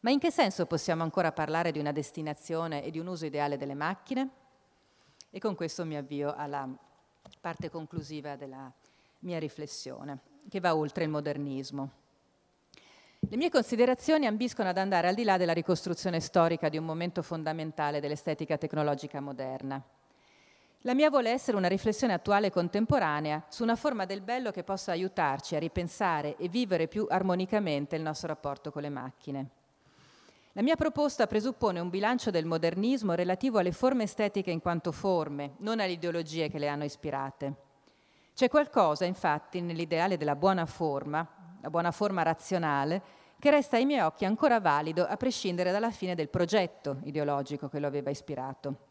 [0.00, 3.56] Ma in che senso possiamo ancora parlare di una destinazione e di un uso ideale
[3.56, 4.30] delle macchine?
[5.30, 6.68] E con questo mi avvio alla
[7.40, 8.70] parte conclusiva della
[9.20, 11.90] mia riflessione, che va oltre il modernismo.
[13.28, 17.22] Le mie considerazioni ambiscono ad andare al di là della ricostruzione storica di un momento
[17.22, 19.84] fondamentale dell'estetica tecnologica moderna,
[20.84, 24.64] la mia vuole essere una riflessione attuale e contemporanea su una forma del bello che
[24.64, 29.48] possa aiutarci a ripensare e vivere più armonicamente il nostro rapporto con le macchine.
[30.52, 35.52] La mia proposta presuppone un bilancio del modernismo relativo alle forme estetiche in quanto forme,
[35.58, 37.54] non alle ideologie che le hanno ispirate.
[38.34, 41.28] C'è qualcosa, infatti, nell'ideale della buona forma,
[41.60, 43.02] la buona forma razionale,
[43.38, 47.80] che resta ai miei occhi ancora valido a prescindere dalla fine del progetto ideologico che
[47.80, 48.88] lo aveva ispirato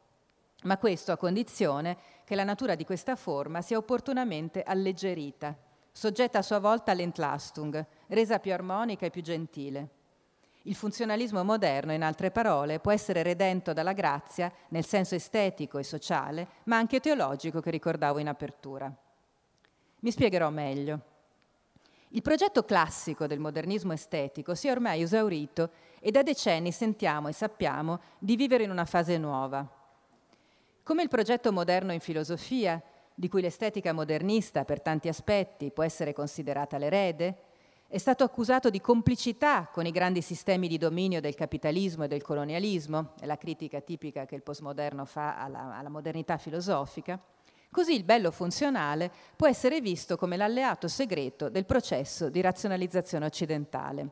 [0.63, 5.55] ma questo a condizione che la natura di questa forma sia opportunamente alleggerita,
[5.91, 9.89] soggetta a sua volta all'entlastung, resa più armonica e più gentile.
[10.63, 15.83] Il funzionalismo moderno, in altre parole, può essere redento dalla grazia nel senso estetico e
[15.83, 18.93] sociale, ma anche teologico che ricordavo in apertura.
[20.01, 21.08] Mi spiegherò meglio.
[22.13, 25.69] Il progetto classico del modernismo estetico si è ormai esaurito
[25.99, 29.67] e da decenni sentiamo e sappiamo di vivere in una fase nuova,
[30.81, 32.81] come il progetto moderno in filosofia,
[33.13, 37.43] di cui l'estetica modernista per tanti aspetti può essere considerata l'erede,
[37.87, 42.23] è stato accusato di complicità con i grandi sistemi di dominio del capitalismo e del
[42.23, 47.21] colonialismo, è la critica tipica che il postmoderno fa alla, alla modernità filosofica,
[47.71, 54.09] così il bello funzionale può essere visto come l'alleato segreto del processo di razionalizzazione occidentale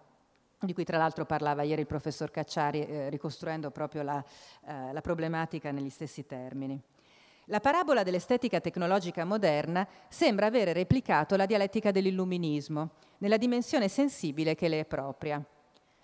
[0.60, 4.24] di cui tra l'altro parlava ieri il professor Cacciari, eh, ricostruendo proprio la,
[4.66, 6.82] eh, la problematica negli stessi termini.
[7.46, 12.90] La parabola dell'estetica tecnologica moderna sembra avere replicato la dialettica dell'illuminismo,
[13.20, 15.42] nella dimensione sensibile che le è propria.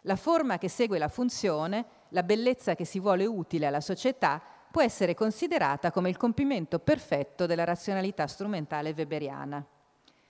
[0.02, 4.42] La forma che segue la funzione, la bellezza che si vuole utile alla società,
[4.74, 9.64] può essere considerata come il compimento perfetto della razionalità strumentale weberiana.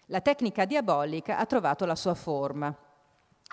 [0.07, 2.75] La tecnica diabolica ha trovato la sua forma,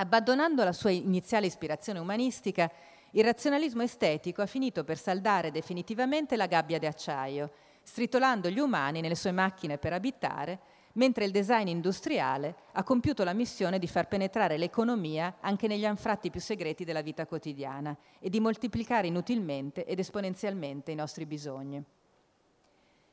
[0.00, 2.70] Abbandonando la sua iniziale ispirazione umanistica,
[3.10, 7.50] il razionalismo estetico ha finito per saldare definitivamente la gabbia di acciaio,
[7.82, 10.58] stritolando gli umani nelle sue macchine per abitare,
[10.94, 16.30] mentre il design industriale ha compiuto la missione di far penetrare l'economia anche negli anfratti
[16.30, 21.84] più segreti della vita quotidiana e di moltiplicare inutilmente ed esponenzialmente i nostri bisogni.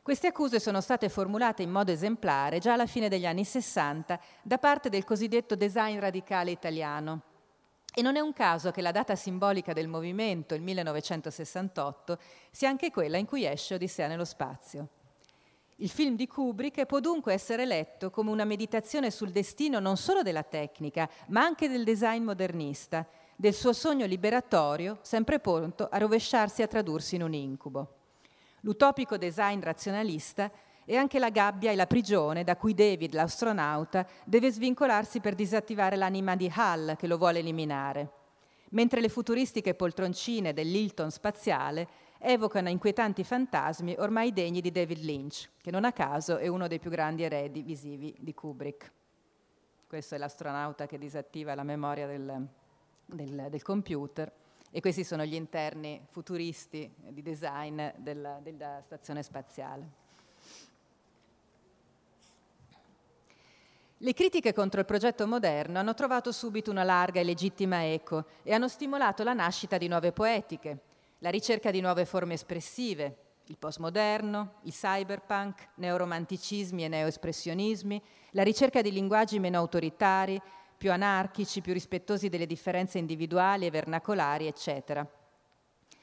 [0.02, 4.58] Queste accuse sono state formulate in modo esemplare già alla fine degli anni Sessanta da
[4.58, 7.24] parte del cosiddetto design radicale italiano.
[7.94, 12.20] E non è un caso che la data simbolica del movimento, il 1968,
[12.52, 14.88] sia anche quella in cui esce Odissea nello spazio.
[15.80, 20.24] Il film di Kubrick può dunque essere letto come una meditazione sul destino non solo
[20.24, 26.62] della tecnica, ma anche del design modernista, del suo sogno liberatorio, sempre pronto a rovesciarsi
[26.62, 27.94] e a tradursi in un incubo.
[28.62, 30.52] L'utopico design razionalista
[30.84, 35.96] è anche la gabbia e la prigione da cui David, l'astronauta, deve svincolarsi per disattivare
[35.96, 38.12] l'anima di Hal che lo vuole eliminare,
[38.70, 41.88] mentre le futuristiche poltroncine dell'Hilton spaziale
[42.20, 46.80] evocano inquietanti fantasmi ormai degni di David Lynch, che non a caso è uno dei
[46.80, 48.92] più grandi eredi visivi di Kubrick.
[49.88, 52.48] Questo è l'astronauta che disattiva la memoria del,
[53.06, 54.32] del, del computer
[54.70, 60.06] e questi sono gli interni futuristi di design della, della stazione spaziale.
[64.02, 68.54] Le critiche contro il progetto moderno hanno trovato subito una larga e legittima eco e
[68.54, 70.78] hanno stimolato la nascita di nuove poetiche,
[71.20, 78.02] la ricerca di nuove forme espressive, il postmoderno, il cyberpunk, neoromanticismi e neoespressionismi,
[78.32, 80.40] la ricerca di linguaggi meno autoritari,
[80.78, 85.08] più anarchici, più rispettosi delle differenze individuali e vernacolari, eccetera.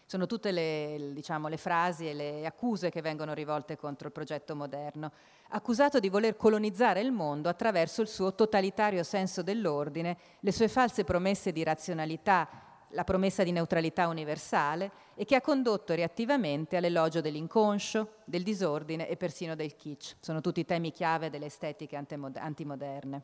[0.06, 4.54] Sono tutte le, diciamo, le, frasi e le accuse che vengono rivolte contro il progetto
[4.54, 5.12] moderno,
[5.50, 11.04] accusato di voler colonizzare il mondo attraverso il suo totalitario senso dell'ordine, le sue false
[11.04, 12.48] promesse di razionalità,
[12.94, 19.16] la promessa di neutralità universale e che ha condotto reattivamente all'elogio dell'inconscio, del disordine e
[19.16, 20.16] persino del kitsch.
[20.20, 23.22] Sono tutti temi chiave delle estetiche antimoderne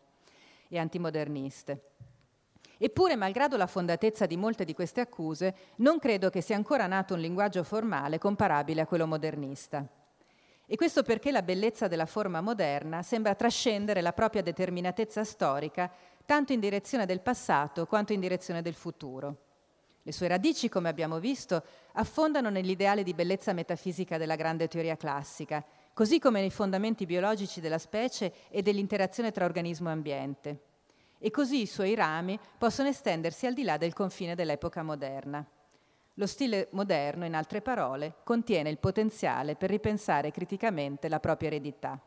[0.68, 1.82] e antimoderniste.
[2.78, 7.14] Eppure, malgrado la fondatezza di molte di queste accuse, non credo che sia ancora nato
[7.14, 9.86] un linguaggio formale comparabile a quello modernista.
[10.66, 15.90] E questo perché la bellezza della forma moderna sembra trascendere la propria determinatezza storica
[16.24, 19.49] tanto in direzione del passato quanto in direzione del futuro.
[20.02, 25.62] Le sue radici, come abbiamo visto, affondano nell'ideale di bellezza metafisica della grande teoria classica,
[25.92, 30.60] così come nei fondamenti biologici della specie e dell'interazione tra organismo e ambiente.
[31.18, 35.46] E così i suoi rami possono estendersi al di là del confine dell'epoca moderna.
[36.14, 42.00] Lo stile moderno, in altre parole, contiene il potenziale per ripensare criticamente la propria eredità.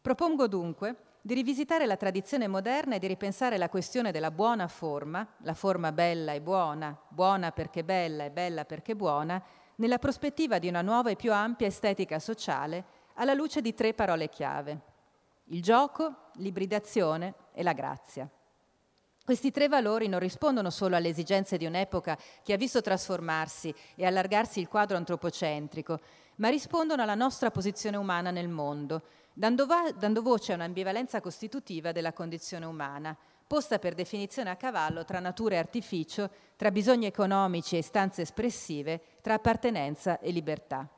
[0.00, 0.96] Propongo dunque
[1.26, 5.90] di rivisitare la tradizione moderna e di ripensare la questione della buona forma, la forma
[5.90, 9.42] bella e buona, buona perché bella e bella perché buona,
[9.76, 14.28] nella prospettiva di una nuova e più ampia estetica sociale alla luce di tre parole
[14.28, 14.80] chiave.
[15.44, 18.28] Il gioco, l'ibridazione e la grazia.
[19.24, 24.04] Questi tre valori non rispondono solo alle esigenze di un'epoca che ha visto trasformarsi e
[24.04, 26.00] allargarsi il quadro antropocentrico,
[26.36, 29.04] ma rispondono alla nostra posizione umana nel mondo,
[29.34, 33.14] dando, va- dando voce a un'ambivalenza costitutiva della condizione umana,
[33.46, 39.18] posta per definizione a cavallo tra natura e artificio, tra bisogni economici e istanze espressive,
[39.20, 40.88] tra appartenenza e libertà.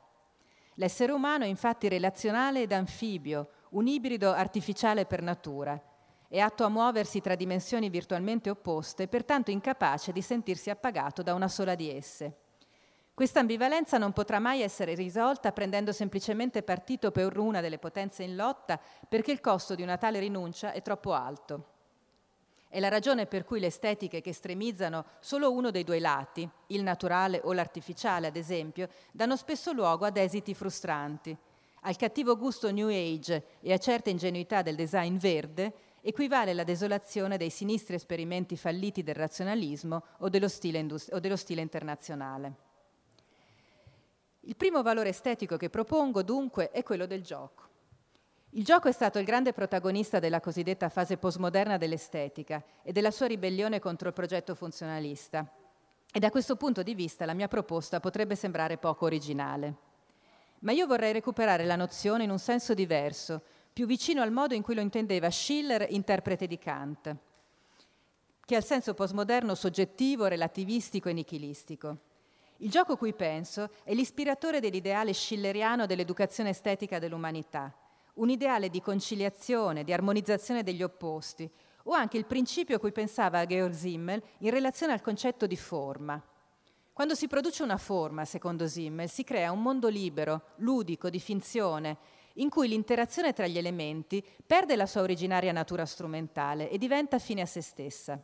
[0.75, 5.81] L'essere umano è infatti relazionale ed anfibio, un ibrido artificiale per natura,
[6.29, 11.47] è atto a muoversi tra dimensioni virtualmente opposte pertanto incapace di sentirsi appagato da una
[11.47, 12.35] sola di esse.
[13.17, 18.35] Questa ambivalenza non potrà mai essere risolta prendendo semplicemente partito per una delle potenze in
[18.35, 21.69] lotta perché il costo di una tale rinuncia è troppo alto.
[22.69, 26.83] È la ragione per cui le estetiche che estremizzano solo uno dei due lati, il
[26.83, 31.35] naturale o l'artificiale ad esempio, danno spesso luogo ad esiti frustranti.
[31.81, 37.37] Al cattivo gusto New Age e a certe ingenuità del design verde equivale la desolazione
[37.37, 42.66] dei sinistri esperimenti falliti del razionalismo o dello stile, o dello stile internazionale.
[44.47, 47.63] Il primo valore estetico che propongo dunque è quello del gioco.
[48.51, 53.25] Il gioco è stato il grande protagonista della cosiddetta fase postmoderna dell'estetica e della sua
[53.25, 55.45] ribellione contro il progetto funzionalista.
[56.09, 59.75] E da questo punto di vista la mia proposta potrebbe sembrare poco originale.
[60.59, 63.41] Ma io vorrei recuperare la nozione in un senso diverso,
[63.73, 67.15] più vicino al modo in cui lo intendeva Schiller, interprete di Kant,
[68.45, 71.97] che ha il senso postmoderno soggettivo, relativistico e nichilistico.
[72.57, 77.71] Il gioco cui penso è l'ispiratore dell'ideale schilleriano dell'educazione estetica dell'umanità,
[78.15, 81.49] un ideale di conciliazione, di armonizzazione degli opposti,
[81.83, 86.21] o anche il principio a cui pensava Georg Simmel in relazione al concetto di forma.
[86.91, 91.97] Quando si produce una forma, secondo Simmel, si crea un mondo libero, ludico, di finzione,
[92.33, 97.41] in cui l'interazione tra gli elementi perde la sua originaria natura strumentale e diventa fine
[97.41, 98.19] a se stessa.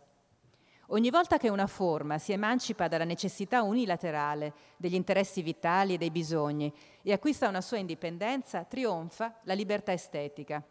[0.88, 6.12] Ogni volta che una forma si emancipa dalla necessità unilaterale degli interessi vitali e dei
[6.12, 10.62] bisogni e acquista una sua indipendenza, trionfa la libertà estetica.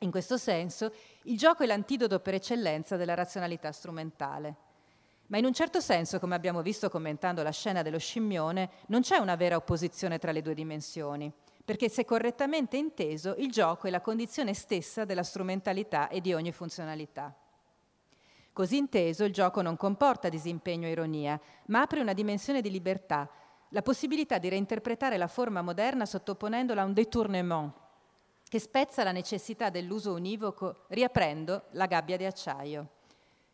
[0.00, 0.92] In questo senso,
[1.22, 4.56] il gioco è l'antidoto per eccellenza della razionalità strumentale.
[5.28, 9.16] Ma in un certo senso, come abbiamo visto commentando la scena dello scimmione, non c'è
[9.16, 11.32] una vera opposizione tra le due dimensioni
[11.64, 16.52] perché se correttamente inteso il gioco è la condizione stessa della strumentalità e di ogni
[16.52, 17.34] funzionalità.
[18.54, 23.28] Così inteso il gioco non comporta disimpegno e ironia, ma apre una dimensione di libertà,
[23.70, 27.72] la possibilità di reinterpretare la forma moderna sottoponendola a un détournement,
[28.48, 32.88] che spezza la necessità dell'uso univoco riaprendo la gabbia di acciaio.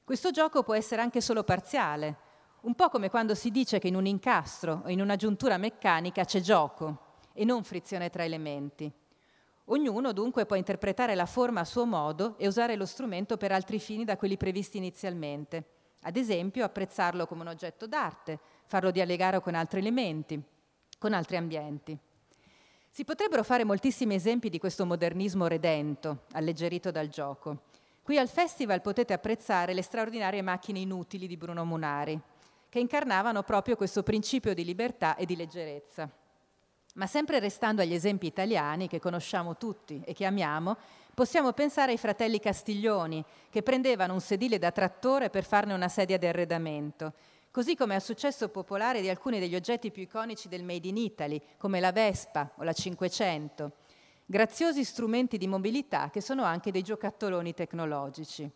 [0.05, 2.17] Questo gioco può essere anche solo parziale,
[2.61, 6.27] un po' come quando si dice che in un incastro o in una giuntura meccanica
[6.27, 8.93] c'è gioco, e non frizione tra elementi.
[9.73, 13.79] Ognuno dunque può interpretare la forma a suo modo e usare lo strumento per altri
[13.79, 15.65] fini da quelli previsti inizialmente.
[16.03, 20.43] Ad esempio, apprezzarlo come un oggetto d'arte, farlo dialogare con altri elementi,
[20.99, 21.97] con altri ambienti.
[22.89, 27.63] Si potrebbero fare moltissimi esempi di questo modernismo redento, alleggerito dal gioco.
[28.03, 32.21] Qui al festival potete apprezzare le straordinarie macchine inutili di Bruno Munari,
[32.69, 36.11] che incarnavano proprio questo principio di libertà e di leggerezza.
[36.95, 40.77] Ma sempre restando agli esempi italiani che conosciamo tutti e che amiamo,
[41.15, 46.19] possiamo pensare ai fratelli Castiglioni, che prendevano un sedile da trattore per farne una sedia
[46.19, 47.13] di arredamento,
[47.53, 51.41] così come al successo popolare di alcuni degli oggetti più iconici del Made in Italy,
[51.59, 53.71] come la Vespa o la 500,
[54.27, 58.51] graziosi strumenti di mobilità che sono anche dei giocattoloni tecnologici.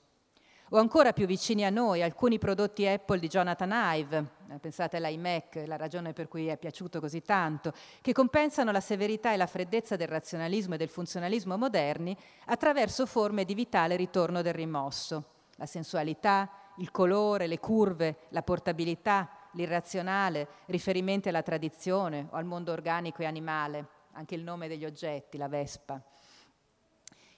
[0.71, 4.27] O ancora più vicini a noi alcuni prodotti Apple di Jonathan Ive,
[4.59, 9.37] pensate all'iMac, la ragione per cui è piaciuto così tanto, che compensano la severità e
[9.37, 15.33] la freddezza del razionalismo e del funzionalismo moderni attraverso forme di vitale ritorno del rimosso.
[15.57, 22.73] la sensualità, il colore, le curve, la portabilità, l'irrazionale, riferimenti alla tradizione o al mondo
[22.73, 26.03] organico e animale, anche il nome degli oggetti, la Vespa.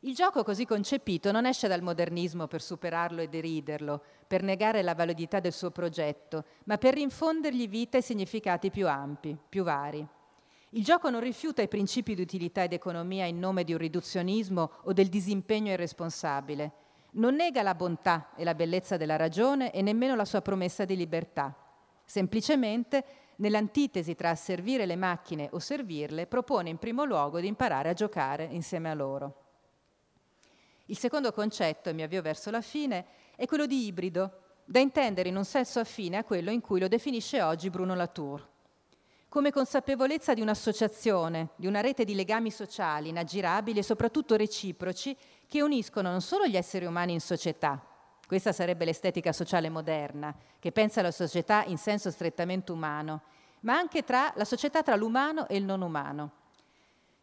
[0.07, 4.95] Il gioco così concepito non esce dal modernismo per superarlo e deriderlo, per negare la
[4.95, 10.07] validità del suo progetto, ma per rinfondergli vita e significati più ampi, più vari.
[10.71, 14.71] Il gioco non rifiuta i principi di utilità ed economia in nome di un riduzionismo
[14.85, 16.73] o del disimpegno irresponsabile.
[17.15, 20.95] Non nega la bontà e la bellezza della ragione e nemmeno la sua promessa di
[20.95, 21.53] libertà.
[22.05, 23.05] Semplicemente,
[23.39, 28.45] nell'antitesi tra servire le macchine o servirle, propone in primo luogo di imparare a giocare
[28.45, 29.41] insieme a loro.
[30.87, 33.07] Il secondo concetto, e mi avvio verso la fine,
[33.37, 36.89] è quello di ibrido, da intendere in un senso affine a quello in cui lo
[36.89, 38.55] definisce oggi Bruno Latour
[39.37, 45.14] come consapevolezza di un'associazione, di una rete di legami sociali inaggirabili e soprattutto reciproci
[45.47, 47.84] che uniscono non solo gli esseri umani in società,
[48.26, 53.24] questa sarebbe l'estetica sociale moderna, che pensa alla società in senso strettamente umano,
[53.61, 56.45] ma anche tra la società tra l'umano e il non umano.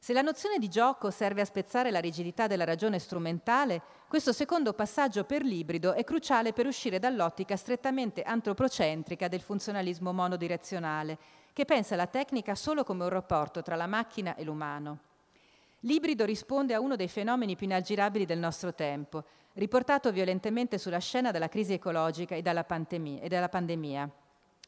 [0.03, 4.73] Se la nozione di gioco serve a spezzare la rigidità della ragione strumentale, questo secondo
[4.73, 11.17] passaggio per l'ibrido è cruciale per uscire dall'ottica strettamente antropocentrica del funzionalismo monodirezionale,
[11.53, 14.99] che pensa la tecnica solo come un rapporto tra la macchina e l'umano.
[15.79, 19.23] L'ibrido risponde a uno dei fenomeni più inaggirabili del nostro tempo,
[19.53, 24.09] riportato violentemente sulla scena dalla crisi ecologica e dalla, pandemia, e dalla pandemia,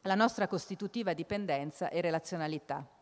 [0.00, 2.95] la nostra costitutiva dipendenza e relazionalità.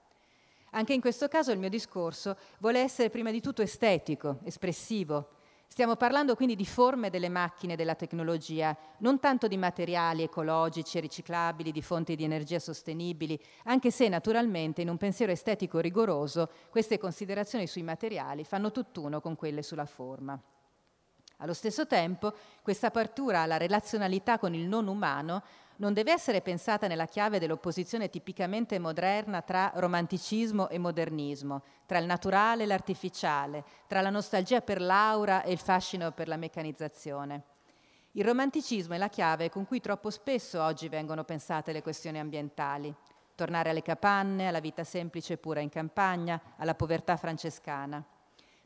[0.77, 5.31] Anche in questo caso il mio discorso vuole essere prima di tutto estetico, espressivo,
[5.67, 11.01] Stiamo parlando quindi di forme delle macchine della tecnologia, non tanto di materiali ecologici e
[11.01, 16.97] riciclabili, di fonti di energia sostenibili, anche se naturalmente in un pensiero estetico rigoroso queste
[16.97, 20.41] considerazioni sui materiali fanno tutt'uno con quelle sulla forma.
[21.39, 25.43] Allo stesso tempo, questa apertura alla relazionalità con il non umano
[25.77, 32.07] non deve essere pensata nella chiave dell'opposizione tipicamente moderna tra romanticismo e modernismo, tra il
[32.07, 37.43] naturale e l'artificiale, tra la nostalgia per l'aura e il fascino per la meccanizzazione.
[38.13, 42.95] Il romanticismo è la chiave con cui troppo spesso oggi vengono pensate le questioni ambientali.
[43.35, 48.05] Tornare alle capanne, alla vita semplice e pura in campagna, alla povertà francescana.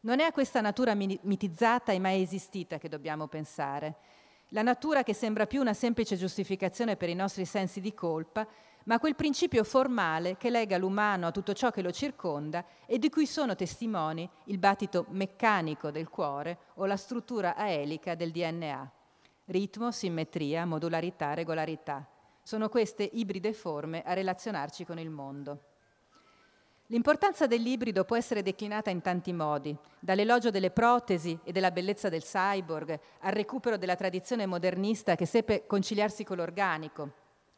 [0.01, 3.97] Non è a questa natura mitizzata e mai esistita che dobbiamo pensare,
[4.51, 8.47] la natura che sembra più una semplice giustificazione per i nostri sensi di colpa,
[8.85, 13.11] ma quel principio formale che lega l'umano a tutto ciò che lo circonda e di
[13.11, 18.91] cui sono testimoni il battito meccanico del cuore o la struttura aelica del DNA.
[19.47, 22.07] Ritmo, simmetria, modularità, regolarità.
[22.43, 25.65] Sono queste ibride forme a relazionarci con il mondo.
[26.91, 32.23] L'importanza dell'ibrido può essere declinata in tanti modi, dall'elogio delle protesi e della bellezza del
[32.23, 37.13] cyborg al recupero della tradizione modernista che seppe conciliarsi con l'organico.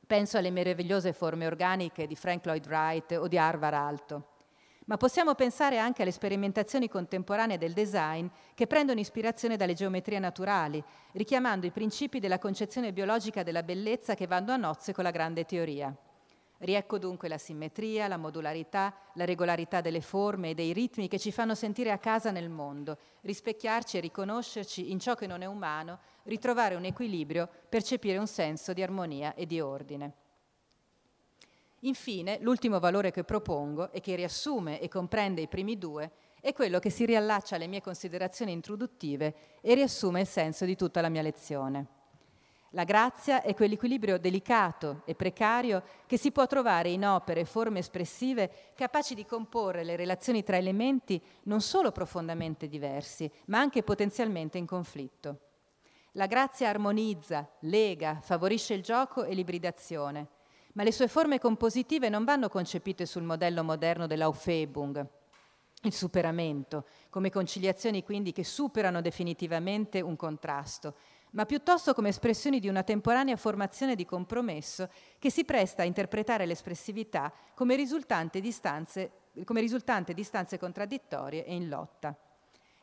[0.04, 4.24] Penso alle meravigliose forme organiche di Frank Lloyd Wright o di Arvar Alto.
[4.86, 10.82] Ma possiamo pensare anche alle sperimentazioni contemporanee del design che prendono ispirazione dalle geometrie naturali,
[11.12, 15.44] richiamando i principi della concezione biologica della bellezza che vanno a nozze con la grande
[15.44, 15.96] teoria.
[16.62, 21.32] Riecco dunque la simmetria, la modularità, la regolarità delle forme e dei ritmi che ci
[21.32, 26.00] fanno sentire a casa nel mondo, rispecchiarci e riconoscerci in ciò che non è umano,
[26.24, 30.12] ritrovare un equilibrio, percepire un senso di armonia e di ordine.
[31.84, 36.10] Infine, l'ultimo valore che propongo e che riassume e comprende i primi due
[36.42, 41.00] è quello che si riallaccia alle mie considerazioni introduttive e riassume il senso di tutta
[41.00, 41.99] la mia lezione.
[42.74, 47.80] La grazia è quell'equilibrio delicato e precario che si può trovare in opere e forme
[47.80, 54.56] espressive capaci di comporre le relazioni tra elementi non solo profondamente diversi, ma anche potenzialmente
[54.56, 55.38] in conflitto.
[56.12, 60.28] La grazia armonizza, lega, favorisce il gioco e l'ibridazione,
[60.74, 65.04] ma le sue forme compositive non vanno concepite sul modello moderno dell'Aufhebung,
[65.82, 70.94] il superamento, come conciliazioni quindi che superano definitivamente un contrasto,
[71.32, 76.46] ma piuttosto come espressioni di una temporanea formazione di compromesso che si presta a interpretare
[76.46, 79.10] l'espressività come risultante di stanze,
[79.44, 82.16] come risultante di stanze contraddittorie e in lotta.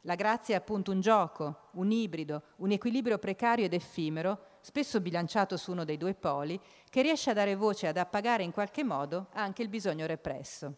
[0.02, 5.58] La grazia è appunto un gioco, un ibrido, un equilibrio precario ed effimero, spesso bilanciato
[5.58, 9.28] su uno dei due poli, che riesce a dare voce ad appagare in qualche modo
[9.34, 10.76] anche il bisogno represso.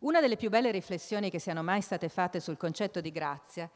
[0.00, 3.70] Una delle più belle riflessioni che siano mai state fatte sul concetto di grazia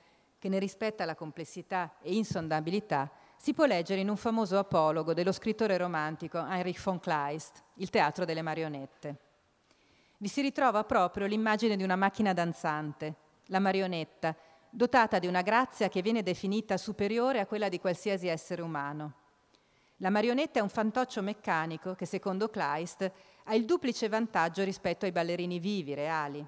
[0.46, 5.32] che ne rispetta la complessità e insondabilità, si può leggere in un famoso apologo dello
[5.32, 9.16] scrittore romantico Heinrich von Kleist, Il teatro delle marionette.
[10.18, 13.14] Vi si ritrova proprio l'immagine di una macchina danzante,
[13.46, 14.36] la marionetta,
[14.70, 19.14] dotata di una grazia che viene definita superiore a quella di qualsiasi essere umano.
[19.96, 23.10] La marionetta è un fantoccio meccanico che, secondo Kleist,
[23.42, 26.46] ha il duplice vantaggio rispetto ai ballerini vivi, reali.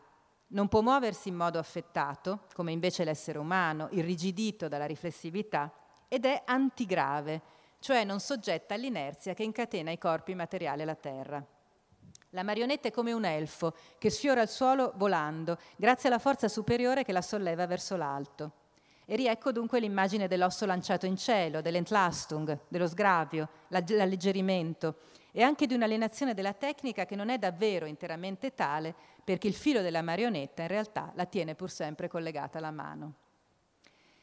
[0.50, 5.70] Non può muoversi in modo affettato, come invece l'essere umano, irrigidito dalla riflessività,
[6.08, 7.42] ed è antigrave,
[7.80, 11.44] cioè non soggetta all'inerzia che incatena i corpi materiali alla terra.
[12.30, 17.04] La marionetta è come un elfo che sfiora il suolo volando, grazie alla forza superiore
[17.04, 18.52] che la solleva verso l'alto.
[19.04, 24.96] E riecco dunque l'immagine dell'osso lanciato in cielo, dell'entlastung, dello sgravio, l'alleggerimento
[25.38, 29.82] e anche di un'alienazione della tecnica che non è davvero interamente tale perché il filo
[29.82, 33.12] della marionetta in realtà la tiene pur sempre collegata alla mano.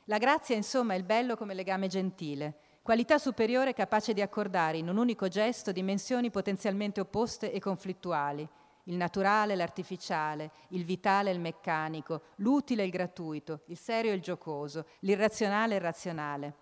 [0.08, 4.90] La grazia, insomma, è il bello come legame gentile, qualità superiore capace di accordare in
[4.90, 8.46] un unico gesto dimensioni potenzialmente opposte e conflittuali,
[8.84, 15.76] il naturale l'artificiale, il vitale il meccanico, l'utile il gratuito, il serio il giocoso, l'irrazionale
[15.76, 16.54] il razionale.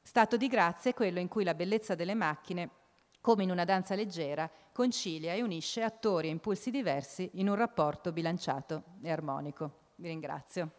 [0.00, 2.84] Stato di grazia è quello in cui la bellezza delle macchine,
[3.26, 8.12] come in una danza leggera, concilia e unisce attori e impulsi diversi in un rapporto
[8.12, 9.70] bilanciato e armonico.
[9.96, 10.70] Vi ringrazio.